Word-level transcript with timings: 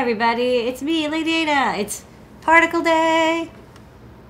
everybody. 0.00 0.56
It's 0.66 0.82
me, 0.82 1.06
Lady 1.08 1.32
Ada. 1.42 1.78
It's 1.78 2.04
Particle 2.40 2.82
Day. 2.82 3.48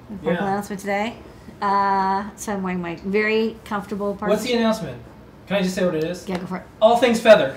Particle 0.08 0.32
Yeah. 0.32 0.44
announcement 0.44 0.80
today. 0.80 1.16
Uh, 1.62 2.24
so 2.36 2.52
I'm 2.52 2.62
wearing 2.62 2.82
my 2.82 2.96
very 2.96 3.56
comfortable 3.64 4.14
particle. 4.14 4.36
What's 4.36 4.42
the 4.42 4.52
announcement? 4.58 5.00
Can 5.46 5.56
I 5.56 5.62
just 5.62 5.74
say 5.74 5.86
what 5.86 5.94
it 5.94 6.04
is? 6.04 6.28
Yeah, 6.28 6.36
go 6.36 6.46
for 6.46 6.58
it. 6.58 6.62
All 6.82 6.98
things 6.98 7.18
feather. 7.18 7.56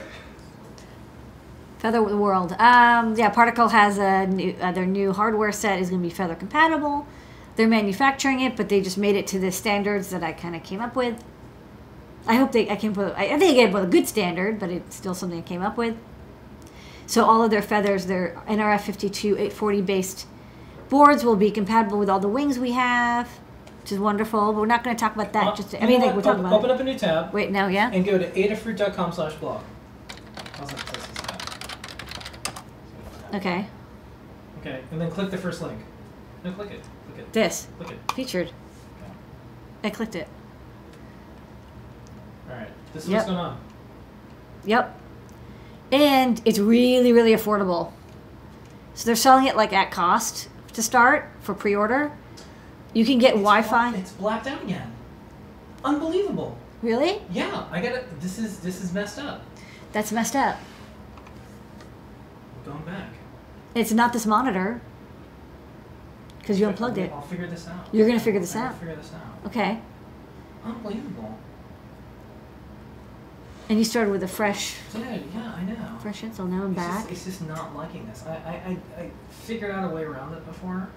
Feather 1.80 2.02
the 2.06 2.16
World. 2.16 2.54
Um, 2.54 3.16
yeah, 3.16 3.30
Particle 3.30 3.68
has 3.70 3.98
a 3.98 4.28
new, 4.28 4.56
uh, 4.62 4.72
their 4.72 4.86
new 4.86 5.12
hardware 5.12 5.52
set 5.52 5.80
is 5.80 5.90
going 5.90 6.02
to 6.02 6.08
be 6.08 6.14
Feather 6.14 6.36
compatible. 6.36 7.08
They're 7.58 7.68
manufacturing 7.68 8.40
it, 8.40 8.56
but 8.56 8.70
they 8.70 8.80
just 8.80 8.98
made 8.98 9.18
it 9.18 9.28
to 9.28 9.40
the 9.40 9.52
standards 9.52 10.12
that 10.12 10.24
I 10.24 10.32
kind 10.32 10.56
of 10.56 10.64
came 10.64 10.80
up 10.80 10.96
with. 10.96 11.22
I 12.26 12.36
hope 12.36 12.54
they 12.54 12.70
I 12.70 12.78
came 12.78 12.92
up 12.92 12.98
with 12.98 13.14
I 13.18 13.26
I 13.34 13.40
think 13.40 13.52
I 13.52 13.54
came 13.56 13.68
up 13.70 13.74
with 13.74 13.84
a 13.84 13.92
good 13.92 14.08
standard, 14.08 14.60
but 14.60 14.70
it's 14.70 14.96
still 14.96 15.14
something 15.16 15.40
I 15.40 15.42
came 15.42 15.62
up 15.62 15.76
with. 15.76 15.98
So 17.12 17.26
all 17.26 17.44
of 17.44 17.52
their 17.52 17.62
feathers, 17.62 18.06
their 18.06 18.42
NRF 18.48 18.80
52 18.82 19.34
840 19.34 19.82
based 19.82 20.28
boards 20.88 21.26
will 21.26 21.36
be 21.36 21.52
compatible 21.52 22.00
with 22.00 22.10
all 22.10 22.22
the 22.22 22.30
wings 22.30 22.58
we 22.58 22.72
have, 22.72 23.28
which 23.82 23.92
is 23.92 24.00
wonderful. 24.00 24.54
But 24.54 24.62
we're 24.62 24.66
not 24.66 24.82
going 24.82 24.96
to 24.96 25.00
talk 25.02 25.14
about 25.14 25.34
that. 25.34 25.48
Uh, 25.48 25.56
just 25.58 25.76
I 25.76 25.86
mean, 25.88 26.00
like 26.00 26.16
we're 26.16 26.22
talking 26.22 26.46
Op- 26.46 26.52
about. 26.52 26.60
Open 26.60 26.72
up 26.72 26.80
a 26.80 26.84
new 26.86 26.98
tab 26.98 27.34
Wait, 27.34 27.52
no, 27.52 27.68
yeah. 27.68 27.92
and 27.92 28.06
go 28.06 28.18
to 28.18 28.32
adafruit.com 28.32 29.12
slash 29.12 29.34
blog. 29.36 29.62
How's 30.54 30.70
that? 30.70 30.78
That's 30.78 31.08
this 31.08 31.18
tab. 32.48 33.36
Okay, 33.36 33.66
Okay, 34.62 34.80
and 34.92 35.02
then 35.02 35.12
click 35.12 35.32
the 35.32 35.38
first 35.38 35.62
link. 35.62 35.80
No, 36.46 36.54
click 36.54 36.72
it. 36.72 36.82
Click 37.08 37.20
it. 37.26 37.34
this 37.34 37.68
Click 37.78 37.92
it. 37.92 38.12
featured. 38.14 38.48
Okay. 38.48 39.12
I 39.84 39.90
clicked 39.90 40.16
it. 40.16 40.30
All 42.50 42.56
right. 42.56 42.70
This 42.94 43.04
is 43.04 43.10
Yep. 43.10 43.18
what's 43.18 43.26
going 43.32 43.38
on. 43.38 43.58
Yep. 44.64 45.01
And 45.92 46.42
it's 46.46 46.60
really, 46.60 47.12
really 47.12 47.34
affordable. 47.34 47.92
So 48.94 49.06
they're 49.06 49.16
selling 49.16 49.46
it 49.46 49.56
like 49.56 49.74
at 49.74 49.92
cost 49.92 50.50
to 50.74 50.82
start 50.82 51.30
for 51.42 51.54
pre 51.54 51.76
order. 51.76 52.12
You 52.94 53.06
can 53.06 53.20
get 53.20 53.36
It's 53.36 53.44
Wi 53.44 53.62
bla-. 53.62 54.00
It's 54.00 54.12
blacked 54.12 54.48
out 54.48 54.64
again. 54.64 54.92
Unbelievable. 55.84 56.58
Really? 56.82 57.22
Yeah, 57.32 57.68
I 57.72 57.82
got 57.82 57.94
it. 57.94 58.22
This 58.22 58.40
is 58.40 58.60
this 58.60 58.84
is 58.84 58.94
messed 58.94 59.20
up. 59.20 59.44
That's 59.92 60.12
messed 60.12 60.36
up. 60.36 60.58
I'm 62.66 62.74
going 62.74 62.86
back. 62.86 63.10
It's 63.76 63.92
not 63.92 64.14
this 64.14 64.26
monitor 64.26 64.82
because 66.40 66.60
you 66.60 66.68
unplugged 66.68 66.98
it. 66.98 67.12
I'll 67.12 67.22
figure 67.22 67.48
this 67.48 67.68
out. 67.68 67.88
You're 67.92 68.08
gonna 68.08 68.20
figure 68.20 68.40
this 68.40 68.56
out. 68.56 68.64
I'll 68.64 68.70
out? 68.70 68.80
Figure 68.80 68.96
this 68.96 69.12
out. 69.14 69.46
Okay. 69.48 69.80
Unbelievable. 70.66 71.38
And 73.72 73.80
you 73.80 73.86
started 73.86 74.12
with 74.12 74.22
a 74.22 74.28
fresh, 74.28 74.76
Dude, 74.92 75.02
yeah, 75.34 75.54
I 75.56 75.64
know. 75.64 75.98
fresh 76.02 76.24
insole. 76.24 76.50
Now 76.50 76.64
I'm 76.64 76.72
It's 76.72 76.76
back. 76.76 77.00
just, 77.08 77.12
it's 77.14 77.24
just 77.38 77.48
not 77.48 77.74
liking 77.74 78.06
this. 78.06 78.22
I, 78.28 78.32
I, 78.34 78.78
I, 79.00 79.02
I 79.04 79.12
figured 79.30 79.72
out 79.72 79.90
a 79.90 79.96
way 79.96 80.04
around 80.04 80.34
it 80.34 80.46
before. 80.46 80.90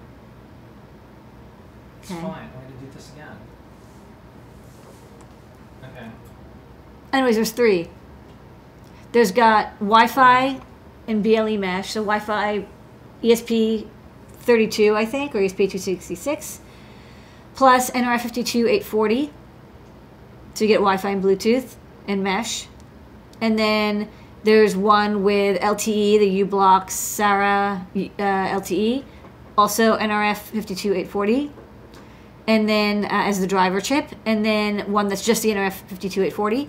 It's 2.02 2.10
Okay. 2.10 2.20
fine. 2.20 2.50
I'm 2.52 2.62
going 2.68 2.72
to 2.80 2.84
do 2.84 2.90
this 2.92 3.12
again. 3.12 3.36
Okay. 5.84 6.10
Anyways, 7.12 7.36
there's 7.36 7.52
three. 7.52 7.88
There's 9.12 9.30
got 9.30 9.78
Wi-Fi 9.78 10.60
and 11.06 11.22
BLE 11.22 11.56
mesh. 11.56 11.92
So 11.92 12.00
Wi-Fi, 12.00 12.66
ESP 13.22 13.86
32, 14.40 14.96
I 14.96 15.04
think, 15.06 15.32
or 15.36 15.38
ESP 15.38 15.58
266, 15.70 16.58
plus 17.54 17.92
NRF52 17.92 18.62
840. 18.68 19.30
So 20.54 20.64
you 20.64 20.66
get 20.66 20.78
Wi-Fi 20.78 21.10
and 21.10 21.22
Bluetooth 21.22 21.76
and 22.06 22.22
mesh. 22.22 22.66
And 23.40 23.58
then 23.58 24.08
there's 24.42 24.76
one 24.76 25.22
with 25.22 25.60
LTE, 25.60 26.18
the 26.18 26.28
u-blox 26.28 26.90
SARA 26.90 27.86
uh, 27.94 27.98
LTE, 28.18 29.04
also 29.56 29.96
NRF 29.96 30.36
52 30.36 30.92
840 30.92 31.52
and 32.46 32.68
then 32.68 33.04
uh, 33.06 33.08
as 33.10 33.40
the 33.40 33.46
driver 33.46 33.80
chip, 33.80 34.10
and 34.26 34.44
then 34.44 34.90
one 34.92 35.08
that's 35.08 35.24
just 35.24 35.42
the 35.42 35.50
NRF 35.50 35.72
52840. 35.88 36.68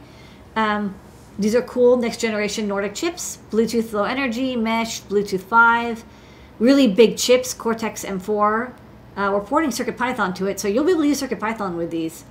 Um, 0.56 0.95
these 1.38 1.53
are 1.53 1.62
cool 1.62 1.97
next 1.97 2.22
generation 2.22 2.68
Nordic 2.68 2.95
chips, 2.95 3.40
Bluetooth 3.51 3.91
Low 3.91 4.06
Energy, 4.06 4.56
Mesh, 4.56 5.01
Bluetooth 5.01 5.41
5, 5.41 6.03
really 6.59 6.88
big 6.88 7.18
chips, 7.18 7.53
Cortex 7.53 8.06
M4. 8.06 8.72
Uh, 9.18 9.31
we're 9.34 9.41
porting 9.41 9.69
CircuitPython 9.69 10.35
to 10.35 10.47
it, 10.47 10.59
so 10.59 10.68
you'll 10.68 10.85
be 10.85 10.91
able 10.91 11.01
to 11.01 11.07
use 11.09 11.22
CircuitPython 11.22 11.75
with 11.75 11.91
these 11.91 12.24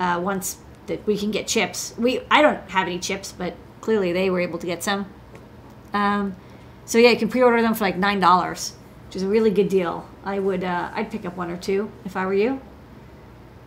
uh, 0.00 0.20
once 0.22 0.58
that 0.86 1.06
we 1.06 1.16
can 1.16 1.30
get 1.30 1.46
chips. 1.46 1.94
We 1.98 2.20
I 2.30 2.42
don't 2.42 2.68
have 2.70 2.86
any 2.86 2.98
chips, 2.98 3.32
but 3.32 3.54
clearly 3.80 4.12
they 4.12 4.30
were 4.30 4.40
able 4.40 4.58
to 4.58 4.66
get 4.66 4.82
some. 4.82 5.06
Um, 5.92 6.36
so 6.84 6.98
yeah, 6.98 7.10
you 7.10 7.16
can 7.16 7.28
pre-order 7.28 7.62
them 7.62 7.74
for 7.74 7.84
like 7.84 7.96
nine 7.96 8.20
dollars, 8.20 8.74
which 9.06 9.16
is 9.16 9.22
a 9.22 9.28
really 9.28 9.50
good 9.50 9.68
deal. 9.68 10.08
I 10.24 10.38
would 10.38 10.64
uh, 10.64 10.90
I'd 10.94 11.10
pick 11.10 11.24
up 11.24 11.36
one 11.36 11.50
or 11.50 11.56
two 11.56 11.90
if 12.04 12.16
I 12.16 12.26
were 12.26 12.34
you. 12.34 12.60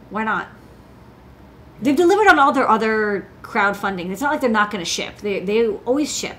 Why 0.09 0.23
not? 0.23 0.47
They've 1.81 1.95
delivered 1.95 2.27
on 2.27 2.39
all 2.39 2.51
their 2.53 2.69
other 2.69 3.27
crowdfunding. 3.41 4.11
It's 4.11 4.21
not 4.21 4.31
like 4.31 4.41
they're 4.41 4.49
not 4.49 4.71
going 4.71 4.83
to 4.83 4.89
ship. 4.89 5.17
They 5.17 5.39
they 5.39 5.67
always 5.67 6.15
ship. 6.15 6.37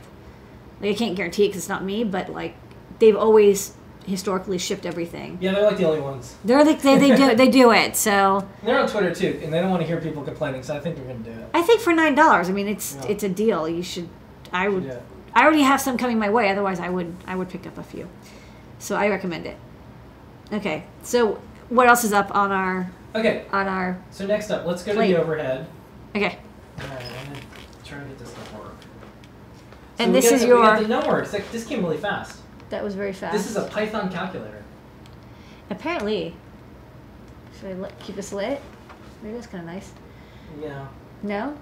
Like, 0.80 0.90
I 0.90 0.94
can't 0.94 1.16
guarantee 1.16 1.44
it 1.44 1.48
because 1.48 1.62
it's 1.62 1.68
not 1.68 1.84
me, 1.84 2.04
but 2.04 2.30
like 2.30 2.54
they've 2.98 3.16
always 3.16 3.74
historically 4.06 4.56
shipped 4.58 4.86
everything. 4.86 5.36
Yeah, 5.40 5.52
they're 5.52 5.64
like 5.66 5.76
the 5.76 5.84
only 5.84 6.00
ones. 6.00 6.34
They're 6.44 6.64
like 6.64 6.80
they, 6.82 6.98
they 6.98 7.14
do 7.16 7.34
they 7.34 7.48
do 7.48 7.70
it. 7.82 7.96
So 7.96 8.46
And 8.60 8.68
they're 8.68 8.78
on 8.78 8.88
Twitter 8.88 9.14
too, 9.14 9.40
and 9.42 9.52
they 9.52 9.60
don't 9.60 9.70
want 9.70 9.82
to 9.82 9.86
hear 9.86 10.00
people 10.00 10.22
complaining, 10.22 10.62
so 10.62 10.74
I 10.76 10.80
think 10.80 10.96
they're 10.96 11.04
going 11.04 11.22
to 11.24 11.30
do 11.32 11.38
it. 11.38 11.48
I 11.52 11.62
think 11.62 11.80
for 11.80 11.92
nine 11.92 12.14
dollars, 12.14 12.48
I 12.48 12.52
mean 12.52 12.68
it's 12.68 12.96
Yeah. 12.96 13.06
it's 13.08 13.24
a 13.24 13.28
deal. 13.28 13.68
You 13.68 13.82
should. 13.82 14.08
I 14.52 14.68
would. 14.68 14.84
Yeah. 14.84 15.00
I 15.34 15.42
already 15.42 15.62
have 15.62 15.80
some 15.80 15.98
coming 15.98 16.18
my 16.18 16.30
way. 16.30 16.48
Otherwise, 16.50 16.80
I 16.80 16.88
would 16.88 17.14
I 17.26 17.36
would 17.36 17.48
pick 17.50 17.66
up 17.66 17.76
a 17.78 17.82
few. 17.82 18.08
So 18.78 18.96
I 18.96 19.08
recommend 19.08 19.46
it. 19.46 19.56
Okay. 20.52 20.84
So 21.02 21.40
what 21.68 21.88
else 21.88 22.04
is 22.04 22.12
up 22.12 22.34
on 22.34 22.52
our 22.52 22.90
Okay, 23.14 23.44
on 23.50 23.66
our? 23.66 23.98
so 24.10 24.26
next 24.26 24.50
up, 24.50 24.66
let's 24.66 24.82
go 24.82 24.92
to 24.92 24.98
the 25.00 25.16
overhead. 25.16 25.66
Okay. 26.14 26.38
Alright, 26.78 27.02
I'm 27.02 27.26
gonna 27.32 27.40
try 27.84 27.98
to 27.98 28.04
get 28.04 28.18
this 28.18 28.32
to 28.32 28.56
work. 28.58 28.74
And 29.98 30.14
this 30.14 30.26
got 30.26 30.34
is 30.34 30.40
the, 30.42 30.46
we 30.48 30.52
got 30.52 30.82
the 30.82 30.88
numbers. 30.88 31.32
Like, 31.32 31.50
this 31.50 31.64
came 31.66 31.82
really 31.82 31.96
fast. 31.96 32.40
That 32.70 32.82
was 32.82 32.94
very 32.94 33.12
fast. 33.12 33.32
This 33.32 33.48
is 33.48 33.56
a 33.56 33.64
Python 33.64 34.10
calculator. 34.10 34.64
Apparently. 35.70 36.34
Should 37.58 37.70
I 37.70 37.74
let, 37.74 37.98
keep 38.00 38.16
this 38.16 38.32
lit? 38.32 38.60
Maybe 39.22 39.34
that's 39.34 39.46
kind 39.46 39.66
of 39.66 39.74
nice. 39.74 39.92
Yeah. 40.60 40.86
No? 41.22 41.56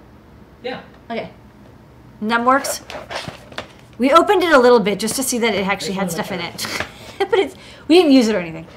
Yeah. 0.63 0.81
Okay. 1.09 1.31
Numworks. 2.21 2.81
We 3.97 4.11
opened 4.11 4.43
it 4.43 4.51
a 4.51 4.59
little 4.59 4.79
bit 4.79 4.99
just 4.99 5.15
to 5.15 5.23
see 5.23 5.37
that 5.39 5.53
it 5.53 5.65
actually 5.67 5.93
had 5.93 6.11
stuff 6.11 6.31
in 6.31 6.39
it. 6.41 6.65
but 7.17 7.39
it's 7.39 7.55
we 7.87 7.95
didn't 7.95 8.11
use 8.11 8.27
it 8.27 8.35
or 8.35 8.39
anything. 8.39 8.67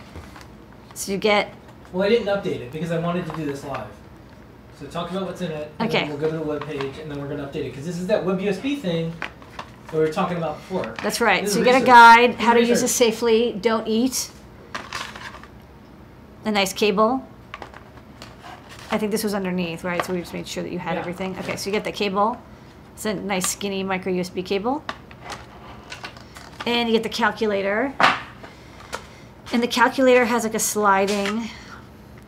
So 0.94 1.12
you 1.12 1.18
get 1.18 1.52
Well, 1.92 2.04
I 2.04 2.08
didn't 2.08 2.26
update 2.26 2.60
it 2.60 2.72
because 2.72 2.92
I 2.92 2.98
wanted 2.98 3.26
to 3.26 3.36
do 3.36 3.44
this 3.44 3.64
live. 3.64 3.88
So 4.78 4.86
talk 4.86 5.10
about 5.10 5.26
what's 5.26 5.40
in 5.40 5.50
it. 5.50 5.72
And 5.78 5.88
Okay. 5.88 6.00
Then 6.00 6.10
we'll 6.10 6.18
go 6.18 6.30
to 6.30 6.36
the 6.36 6.42
web 6.42 6.64
page 6.64 6.98
and 6.98 7.10
then 7.10 7.20
we're 7.20 7.26
going 7.26 7.38
to 7.38 7.46
update 7.46 7.66
it 7.66 7.70
because 7.70 7.86
this 7.86 7.98
is 7.98 8.06
that 8.06 8.24
web 8.24 8.38
USB 8.38 8.78
thing 8.78 9.12
we 9.92 9.98
were 9.98 10.12
talking 10.12 10.36
about 10.36 10.56
before. 10.56 10.94
that's 11.02 11.20
right. 11.20 11.44
This 11.44 11.52
So 11.54 11.58
you 11.60 11.64
get 11.64 11.80
a 11.80 11.84
guide 11.84 12.32
This 12.32 12.40
how 12.40 12.54
to 12.54 12.64
use 12.64 12.82
it 12.82 12.88
safely. 12.88 13.52
Don't 13.52 13.86
eat. 13.86 14.30
A 16.44 16.50
nice 16.50 16.72
cable. 16.72 17.26
I 18.90 18.96
think 18.98 19.12
this 19.12 19.22
was 19.24 19.34
underneath, 19.34 19.84
right? 19.84 20.04
So 20.04 20.14
we 20.14 20.20
just 20.20 20.32
made 20.32 20.46
sure 20.48 20.62
that 20.62 20.72
you 20.72 20.78
had 20.78 20.94
Yeah. 20.94 21.00
everything. 21.00 21.36
Okay, 21.38 21.56
so 21.56 21.66
you 21.68 21.72
get 21.72 21.84
the 21.84 21.92
cable. 21.92 22.38
It's 22.94 23.04
a 23.04 23.14
nice 23.14 23.46
skinny 23.46 23.82
micro 23.82 24.12
USB 24.12 24.42
cable. 24.42 24.82
And 26.66 26.88
you 26.88 26.94
get 26.94 27.02
the 27.02 27.08
calculator. 27.08 27.92
And 29.52 29.62
the 29.62 29.68
calculator 29.68 30.24
has 30.26 30.44
like 30.44 30.54
a 30.54 30.58
sliding 30.58 31.48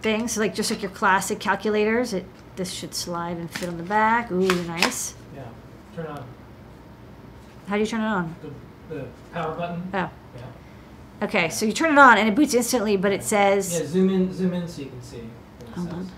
thing. 0.03 0.29
So 0.29 0.41
like 0.41 0.55
just 0.55 0.71
like 0.71 0.83
your 0.83 0.91
classic 0.91 1.41
calculators, 1.41 2.13
it 2.13 2.25
this 2.57 2.73
should 2.73 2.95
slide 2.95 3.37
and 3.39 3.51
fit 3.51 3.69
on 3.69 3.77
the 3.79 3.83
back. 3.83 4.31
Ooh, 4.31 4.47
nice. 4.65 5.15
Yeah. 5.35 5.43
Turn 5.95 6.07
on 6.07 6.25
How 7.71 7.77
do 7.77 7.83
you 7.83 7.87
turn 7.87 8.01
it 8.01 8.05
on? 8.05 8.35
the, 8.89 8.95
the 8.97 9.07
power 9.33 9.55
button. 9.55 9.89
Oh. 9.95 10.11
Yeah. 10.37 11.23
Okay, 11.23 11.49
so 11.51 11.65
you 11.65 11.73
turn 11.73 11.93
it 11.93 11.99
on 12.01 12.19
and 12.19 12.29
it 12.29 12.35
boots 12.35 12.53
instantly, 12.53 12.97
but 12.97 13.13
it 13.13 13.23
says 13.23 13.73
Yeah, 13.73 13.87
zoom 13.87 14.11
in, 14.11 14.33
zoom 14.35 14.55
in 14.55 14.67
so 14.67 14.83
you 14.83 14.89
can 14.89 15.01
see 15.01 15.19
what 15.19 15.69
it 15.69 15.75
Hold 15.77 15.87
says. 15.87 15.97
on. 15.99 16.11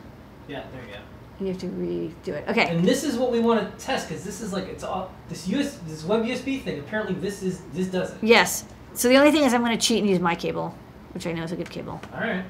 Yeah, 0.48 0.64
there 0.72 0.80
you 0.80 0.92
go. 0.92 1.44
you 1.44 1.46
have 1.48 1.58
to 1.58 1.66
redo 1.66 2.28
it. 2.38 2.48
Okay. 2.48 2.74
And 2.74 2.82
this 2.82 3.04
is 3.04 3.18
what 3.18 3.30
we 3.30 3.38
want 3.40 3.60
to 3.78 3.84
test 3.84 4.08
because 4.08 4.24
this 4.24 4.40
is 4.40 4.50
like 4.54 4.64
it's 4.64 4.82
all 4.82 5.12
this 5.28 5.46
US 5.48 5.78
this 5.86 6.04
web 6.04 6.22
USB 6.24 6.62
thing. 6.62 6.78
Apparently, 6.78 7.14
this 7.16 7.42
is 7.42 7.60
this 7.74 7.88
does 7.88 8.12
it. 8.12 8.18
Yes. 8.22 8.64
So 8.94 9.10
the 9.10 9.16
only 9.18 9.30
thing 9.30 9.42
is 9.44 9.52
I'm 9.52 9.60
going 9.62 9.76
to 9.78 9.86
cheat 9.86 9.98
and 10.00 10.08
use 10.08 10.20
my 10.20 10.34
cable, 10.34 10.74
which 11.12 11.26
I 11.26 11.32
know 11.32 11.42
is 11.42 11.52
a 11.52 11.56
good 11.56 11.68
cable. 11.68 12.00
All 12.14 12.20
right. 12.20 12.44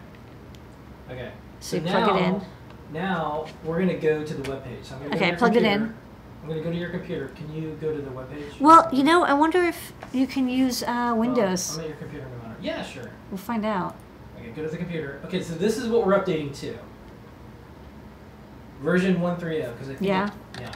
Okay. 1.10 1.32
So 1.58 1.74
you 1.76 1.82
now, 1.82 2.06
plug 2.06 2.20
it 2.20 2.24
in. 2.24 2.42
Now 2.92 3.46
we're 3.64 3.80
gonna 3.80 3.98
go 3.98 4.22
to 4.24 4.34
the 4.34 4.48
web 4.48 4.62
page. 4.62 4.84
So 4.84 4.94
I'm 4.94 5.00
gonna 5.00 5.10
go 5.10 5.16
Okay, 5.16 5.24
to 5.24 5.30
your 5.30 5.38
plugged 5.38 5.56
it 5.56 5.64
in. 5.64 5.92
I'm 6.42 6.48
gonna 6.48 6.60
go 6.60 6.70
to 6.70 6.76
your 6.76 6.90
computer. 6.90 7.28
Can 7.28 7.52
you 7.54 7.76
go 7.80 7.94
to 7.94 8.02
the 8.02 8.10
web 8.10 8.30
page? 8.30 8.58
Well, 8.58 8.88
you 8.92 9.04
know, 9.04 9.22
I 9.24 9.32
wonder 9.34 9.62
if 9.62 9.92
you 10.12 10.26
can 10.26 10.48
use 10.48 10.82
uh, 10.82 11.10
Oh, 11.12 11.14
Windows. 11.14 11.76
I'm 11.76 11.82
at 11.84 11.88
your 11.88 11.96
computer 11.98 12.26
no 12.26 12.48
matter. 12.48 12.60
Yeah, 12.60 12.82
sure. 12.84 13.10
We'll 13.30 13.38
find 13.38 13.64
out. 13.64 13.94
Okay, 14.38 14.50
go 14.50 14.62
to 14.62 14.68
the 14.68 14.76
computer. 14.76 15.20
Okay, 15.26 15.40
so 15.42 15.54
this 15.54 15.76
is 15.78 15.88
what 15.88 16.04
we're 16.04 16.18
updating 16.18 16.54
to. 16.60 16.76
Version 18.80 19.20
130 19.20 19.72
because 19.72 19.88
I 19.88 19.94
think 19.94 20.00
Yeah. 20.08 20.26
it- 20.56 20.60
yeah. 20.62 20.72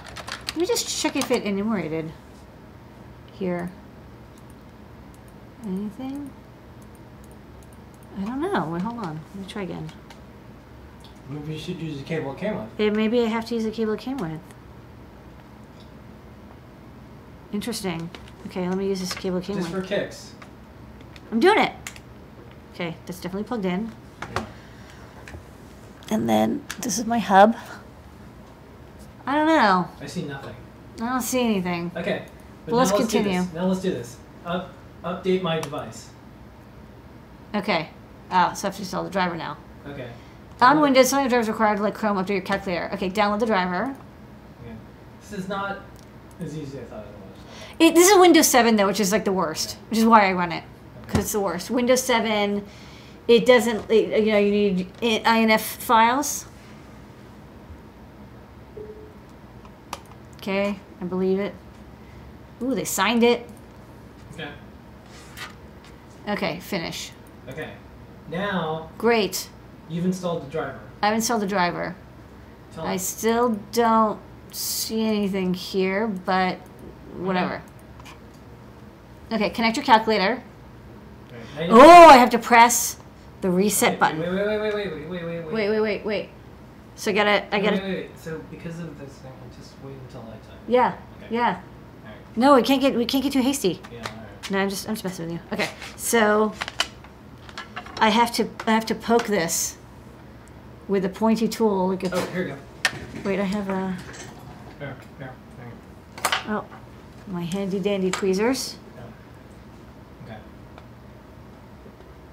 Let 0.48 0.56
me 0.56 0.66
just 0.66 0.88
check 1.02 1.16
if 1.16 1.30
it 1.32 1.42
enumerated 1.42 2.12
here. 3.32 3.70
Anything? 5.64 6.30
I 8.18 8.24
don't 8.24 8.40
know. 8.40 8.68
Wait, 8.70 8.82
hold 8.82 8.98
on. 9.04 9.20
Let 9.34 9.44
me 9.44 9.44
try 9.48 9.62
again. 9.62 9.90
Maybe 11.28 11.54
you 11.54 11.58
should 11.58 11.80
use 11.80 11.98
the 11.98 12.04
cable 12.04 12.32
it 12.32 12.38
came 12.38 12.54
with. 12.56 12.94
Maybe 12.96 13.20
I 13.22 13.26
have 13.26 13.44
to 13.46 13.54
use 13.56 13.64
the 13.64 13.72
cable 13.72 13.94
it 13.94 14.00
came 14.00 14.16
with. 14.18 14.40
Interesting. 17.52 18.10
Okay, 18.46 18.68
let 18.68 18.76
me 18.78 18.88
use 18.88 19.00
this 19.00 19.12
cable 19.12 19.40
came 19.40 19.56
Just 19.56 19.70
for 19.70 19.82
kicks. 19.82 20.32
I'm 21.32 21.40
doing 21.40 21.58
it. 21.58 21.72
Okay, 22.74 22.96
that's 23.06 23.20
definitely 23.20 23.46
plugged 23.46 23.64
in. 23.64 23.92
And 26.10 26.28
then 26.28 26.64
this 26.80 26.98
is 26.98 27.06
my 27.06 27.18
hub. 27.18 27.56
I 29.26 29.34
don't 29.34 29.48
know. 29.48 29.88
I 30.00 30.06
see 30.06 30.22
nothing. 30.22 30.54
I 31.00 31.08
don't 31.08 31.20
see 31.20 31.40
anything. 31.40 31.90
Okay. 31.96 32.26
But 32.64 32.72
Well, 32.72 32.78
let's 32.80 32.92
do 32.92 32.98
continue. 32.98 33.42
Now 33.54 33.66
let's 33.66 33.80
do 33.80 33.90
this. 33.90 34.16
Up, 34.44 34.72
update 35.04 35.42
my 35.42 35.58
device. 35.58 36.10
Okay. 37.54 37.90
Ah, 38.30 38.52
so 38.52 38.66
I 38.66 38.68
have 38.68 38.76
to 38.76 38.82
install 38.82 39.04
the 39.04 39.10
driver 39.10 39.36
now. 39.36 39.56
Okay. 39.86 40.08
On 40.60 40.80
Windows, 40.80 41.10
some 41.10 41.18
of 41.18 41.24
the 41.24 41.30
drivers 41.30 41.48
required 41.48 41.76
to 41.76 41.82
let 41.82 41.94
Chrome 41.94 42.16
update 42.16 42.30
your 42.30 42.40
calculator. 42.40 42.90
Okay, 42.94 43.10
download 43.10 43.40
the 43.40 43.46
driver. 43.46 43.94
Okay. 44.62 44.74
This 45.20 45.40
is 45.40 45.48
not 45.48 45.80
as 46.40 46.56
easy 46.56 46.78
as 46.78 46.84
I 46.84 46.86
thought 46.86 47.04
it 47.04 47.08
was. 47.08 47.15
It, 47.78 47.94
this 47.94 48.08
is 48.08 48.18
Windows 48.18 48.48
7 48.48 48.76
though, 48.76 48.86
which 48.86 49.00
is 49.00 49.12
like 49.12 49.24
the 49.24 49.32
worst, 49.32 49.76
which 49.90 49.98
is 49.98 50.04
why 50.04 50.28
I 50.28 50.32
run 50.32 50.52
it 50.52 50.64
because 51.06 51.24
it's 51.24 51.32
the 51.32 51.40
worst. 51.40 51.70
Windows 51.70 52.02
7, 52.02 52.64
it 53.28 53.46
doesn't. 53.46 53.90
It, 53.90 54.24
you 54.24 54.32
know, 54.32 54.38
you 54.38 54.50
need 54.50 54.88
INF 55.00 55.62
files. 55.62 56.46
Okay, 60.36 60.78
I 61.00 61.04
believe 61.04 61.40
it. 61.40 61.54
Ooh, 62.62 62.74
they 62.74 62.84
signed 62.84 63.24
it. 63.24 63.48
Okay. 64.34 64.50
Okay, 66.28 66.60
finish. 66.60 67.10
Okay. 67.48 67.72
Now 68.28 68.90
Great. 68.98 69.48
you've 69.88 70.04
installed 70.04 70.46
the 70.46 70.50
driver. 70.50 70.80
I've 71.02 71.14
installed 71.14 71.42
the 71.42 71.46
driver. 71.46 71.94
Tell 72.72 72.86
I 72.86 72.96
still 72.96 73.58
don't 73.72 74.20
see 74.50 75.04
anything 75.04 75.54
here, 75.54 76.06
but 76.06 76.58
Mm-hmm. 77.16 77.26
whatever. 77.26 77.62
Okay, 79.32 79.50
connect 79.50 79.76
your 79.76 79.84
calculator. 79.84 80.42
Okay, 81.28 81.68
now 81.68 81.74
you- 81.76 81.82
Oh, 81.82 82.06
I 82.08 82.16
have 82.16 82.30
to 82.30 82.38
press 82.38 82.98
the 83.40 83.50
reset 83.50 83.98
button. 83.98 84.20
Wait, 84.20 84.28
wait, 84.30 84.46
wait, 84.46 84.58
wait, 84.58 84.74
wait, 84.74 84.90
wait, 85.10 85.24
wait, 85.24 85.44
wait. 85.44 85.52
Wait, 85.52 85.68
wait, 85.70 85.80
wait, 85.80 86.04
wait. 86.04 86.28
So 86.94 87.10
I 87.10 87.14
gotta, 87.14 87.30
I 87.54 87.58
Wait, 87.58 87.64
gotta, 87.64 87.76
Wait, 87.76 87.82
wait, 87.84 87.94
wait. 88.08 88.18
So 88.18 88.38
because 88.50 88.78
of 88.80 88.98
this 88.98 89.10
thing, 89.14 89.32
I'll 89.32 89.58
just 89.60 89.74
wait 89.84 89.94
until 90.06 90.22
nighttime. 90.22 90.40
yeah, 90.66 90.94
Okay. 91.24 91.34
yeah. 91.34 91.60
Alright. 92.04 92.36
No, 92.36 92.54
we 92.54 92.62
can't 92.62 92.80
get, 92.80 92.94
we 92.94 93.04
can't 93.04 93.22
get 93.22 93.32
too 93.32 93.42
hasty. 93.42 93.80
Yeah, 93.92 93.98
alright. 93.98 94.50
No, 94.50 94.58
I'm 94.60 94.68
just, 94.70 94.88
I'm 94.88 94.94
just 94.94 95.04
messing 95.04 95.26
with 95.26 95.34
you. 95.34 95.40
Okay, 95.52 95.68
so 95.96 96.52
I 97.98 98.08
have 98.10 98.32
to, 98.36 98.48
I 98.66 98.70
have 98.72 98.86
to 98.86 98.94
poke 98.94 99.24
this 99.26 99.76
with 100.88 101.04
a 101.04 101.08
pointy 101.10 101.48
tool. 101.48 101.88
Like 101.88 102.04
a, 102.04 102.14
Oh, 102.14 102.26
here 102.26 102.44
we 102.44 102.50
go. 102.50 102.56
Wait, 103.28 103.40
I 103.40 103.44
have 103.44 103.68
a, 103.68 103.96
Here, 104.78 104.96
here, 105.18 105.32
here. 105.58 106.32
oh, 106.48 106.64
my 107.26 107.42
handy 107.42 107.78
dandy 107.80 108.10
tweezers. 108.10 108.76
Okay. 110.24 110.36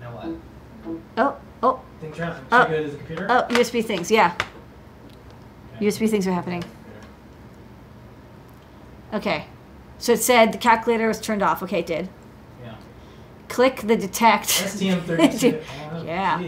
Now 0.02 0.12
what? 0.16 0.98
Oh, 1.18 1.36
oh, 1.64 1.82
Things 2.02 2.20
are 2.20 2.26
happening. 2.26 2.44
Should 2.50 2.54
Oh. 2.54 2.68
Go 2.70 2.84
to 2.84 2.90
the 2.92 2.98
computer? 2.98 3.28
oh, 3.30 3.46
USB 3.50 3.84
things. 3.86 4.12
Yeah, 4.12 4.34
Okay. 5.76 5.86
USB 5.86 6.10
things 6.10 6.28
are 6.28 6.34
happening. 6.34 6.64
Okay, 9.14 9.46
so 10.00 10.14
it 10.14 10.18
said 10.22 10.52
the 10.52 10.58
calculator 10.58 11.08
was 11.08 11.20
turned 11.22 11.44
off. 11.44 11.62
Okay, 11.64 11.80
it 11.80 11.86
did. 11.86 12.10
Yeah. 12.64 12.76
Click 13.48 13.82
the 13.82 13.96
detect. 13.96 14.48
STM32. 14.50 15.62
Oh, 15.92 16.04
Yeah. 16.06 16.42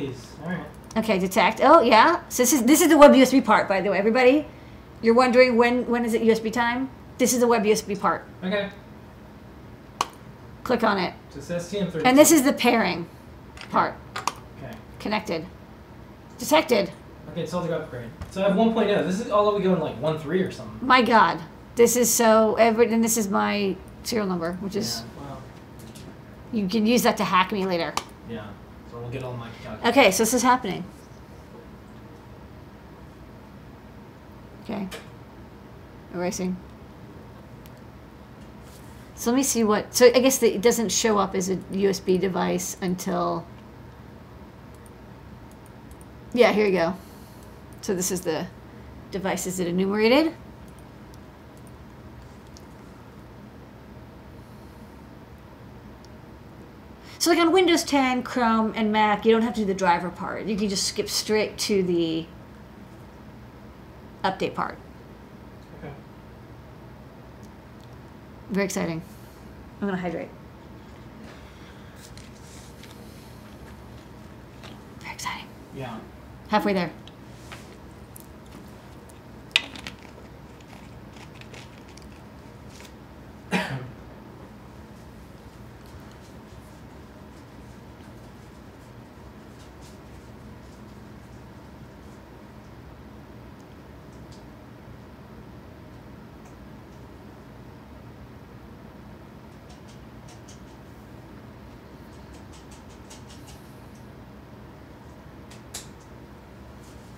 Alright. 0.44 0.66
Okay, 0.98 1.20
detect. 1.20 1.60
Oh 1.62 1.82
yeah. 1.82 2.22
So 2.30 2.42
this 2.44 2.54
is 2.54 2.64
this 2.64 2.82
is 2.82 2.90
the 2.90 2.98
web 2.98 3.12
USB 3.12 3.44
part, 3.44 3.68
by 3.70 3.82
the 3.82 3.92
way. 3.92 4.00
Everybody, 4.00 4.48
you're 5.02 5.14
wondering 5.14 5.58
when 5.58 5.86
when 5.88 6.06
is 6.06 6.14
it 6.16 6.22
USB 6.24 6.52
time? 6.52 6.90
This 7.18 7.34
is 7.34 7.40
the 7.40 7.48
web 7.48 7.64
USB 7.64 8.00
part. 8.00 8.26
Okay. 8.44 8.70
Click 10.64 10.84
on 10.84 10.98
it, 10.98 11.14
So 11.30 11.38
it's 11.40 11.50
STM32. 11.74 12.02
and 12.06 12.18
this 12.18 12.32
is 12.32 12.44
the 12.44 12.52
pairing 12.54 13.08
part. 13.70 13.94
Okay. 14.58 14.76
Connected. 15.00 15.46
Detected. 16.40 16.92
Okay, 17.32 17.42
it's 17.44 17.54
all 17.54 17.62
the 17.64 17.76
upgrade. 17.76 18.10
So 18.32 18.44
I 18.44 18.48
have 18.50 18.58
1.0. 18.58 19.06
This 19.06 19.20
is 19.20 19.30
all 19.32 19.52
the 19.52 19.58
way 19.58 19.64
going 19.64 19.80
like 19.80 20.02
1.3 20.02 20.48
or 20.48 20.52
something. 20.52 20.86
My 20.88 21.02
God, 21.02 21.40
this 21.76 21.96
is 21.96 22.12
so. 22.12 22.56
Every 22.56 22.92
and 22.92 23.04
this 23.04 23.16
is 23.18 23.30
my 23.30 23.76
serial 24.04 24.28
number, 24.28 24.54
which 24.54 24.76
is 24.76 25.04
Yeah. 25.20 25.28
Well, 25.28 25.42
you 26.52 26.68
can 26.68 26.86
use 26.86 27.04
that 27.04 27.18
to 27.18 27.24
hack 27.24 27.52
me 27.52 27.66
later. 27.66 27.94
yeah. 28.30 28.48
So 28.92 28.98
we'll 29.00 29.10
get 29.10 29.24
all 29.24 29.34
my. 29.38 29.50
Okay, 29.86 30.10
so 30.12 30.24
this 30.24 30.34
is 30.34 30.42
happening. 30.44 30.84
Okay. 34.64 34.88
Erasing. 36.14 36.58
So 39.16 39.32
let 39.32 39.38
me 39.38 39.44
see 39.44 39.64
what. 39.64 39.96
So 39.96 40.08
I 40.08 40.20
guess 40.20 40.38
the, 40.38 40.54
it 40.54 40.62
doesn't 40.62 40.90
show 40.90 41.18
up 41.18 41.36
as 41.36 41.50
a 41.50 41.56
USB 41.56 42.20
device 42.20 42.78
until. 42.82 43.46
Yeah, 46.34 46.52
here 46.52 46.66
you 46.66 46.74
go. 46.74 46.96
So 47.82 47.96
this 47.96 48.12
is 48.12 48.22
the 48.22 48.48
devices 49.12 49.58
that 49.58 49.68
enumerated. 49.68 50.34
So 57.26 57.32
like 57.32 57.40
on 57.40 57.52
Windows 57.52 57.84
10, 57.84 58.22
Chrome, 58.22 58.74
and 58.76 58.92
Mac, 58.92 59.26
you 59.26 59.32
don't 59.32 59.42
have 59.42 59.56
to 59.56 59.62
do 59.62 59.66
the 59.66 59.74
driver 59.74 60.10
part. 60.10 60.46
You 60.46 60.56
can 60.56 60.70
just 60.70 60.84
skip 60.86 61.10
straight 61.10 61.58
to 61.58 61.82
the 61.82 62.28
update 64.24 64.54
part. 64.54 64.78
Okay. 65.80 65.94
Very 68.50 68.66
exciting. 68.66 69.02
I'm 69.82 69.88
gonna 69.88 70.00
hydrate. 70.00 70.30
Very 75.00 75.14
exciting. 75.14 75.48
Yeah. 75.76 75.98
Halfway 76.48 76.74
there. 76.74 76.92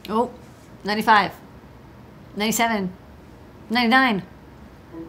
Oh, 0.10 0.32
95, 0.84 1.34
97, 2.36 2.94
99, 3.70 4.24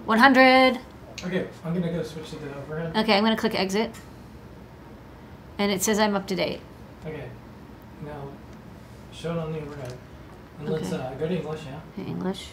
100. 0.05 0.79
Okay, 1.25 1.49
I'm 1.65 1.75
gonna 1.75 1.93
go 1.93 2.03
switch 2.03 2.31
to 2.31 2.37
the 2.37 2.57
overhead. 2.57 2.97
Okay, 2.97 3.17
I'm 3.17 3.23
gonna 3.25 3.37
click 3.37 3.55
exit. 3.55 3.91
And 5.59 5.73
it 5.73 5.83
says 5.83 5.99
I'm 5.99 6.15
up 6.15 6.27
to 6.29 6.37
date. 6.37 6.61
Okay. 7.05 7.29
Now, 8.05 8.29
show 9.13 9.33
it 9.33 9.39
on 9.39 9.53
the 9.53 9.61
overhead. 9.61 9.95
And 10.61 10.69
let's 10.69 10.93
Okay. 10.93 11.03
uh, 11.03 11.15
go 11.15 11.29
to 11.29 11.35
English, 11.37 11.61
yeah. 11.67 12.05
English. 12.05 12.49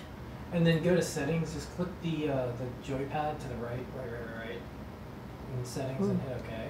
And 0.54 0.66
then 0.66 0.84
go 0.84 0.96
to 0.96 1.02
settings. 1.02 1.54
Just 1.54 1.76
click 1.76 1.90
the 2.02 2.30
uh, 2.30 2.48
the 2.58 2.66
joypad 2.92 3.40
to 3.40 3.48
the 3.48 3.56
right, 3.56 3.86
right, 3.96 4.12
right, 4.12 4.22
right, 4.28 4.48
right. 4.50 4.62
In 5.58 5.66
settings 5.66 6.08
and 6.08 6.22
hit 6.22 6.38
OK. 6.44 6.70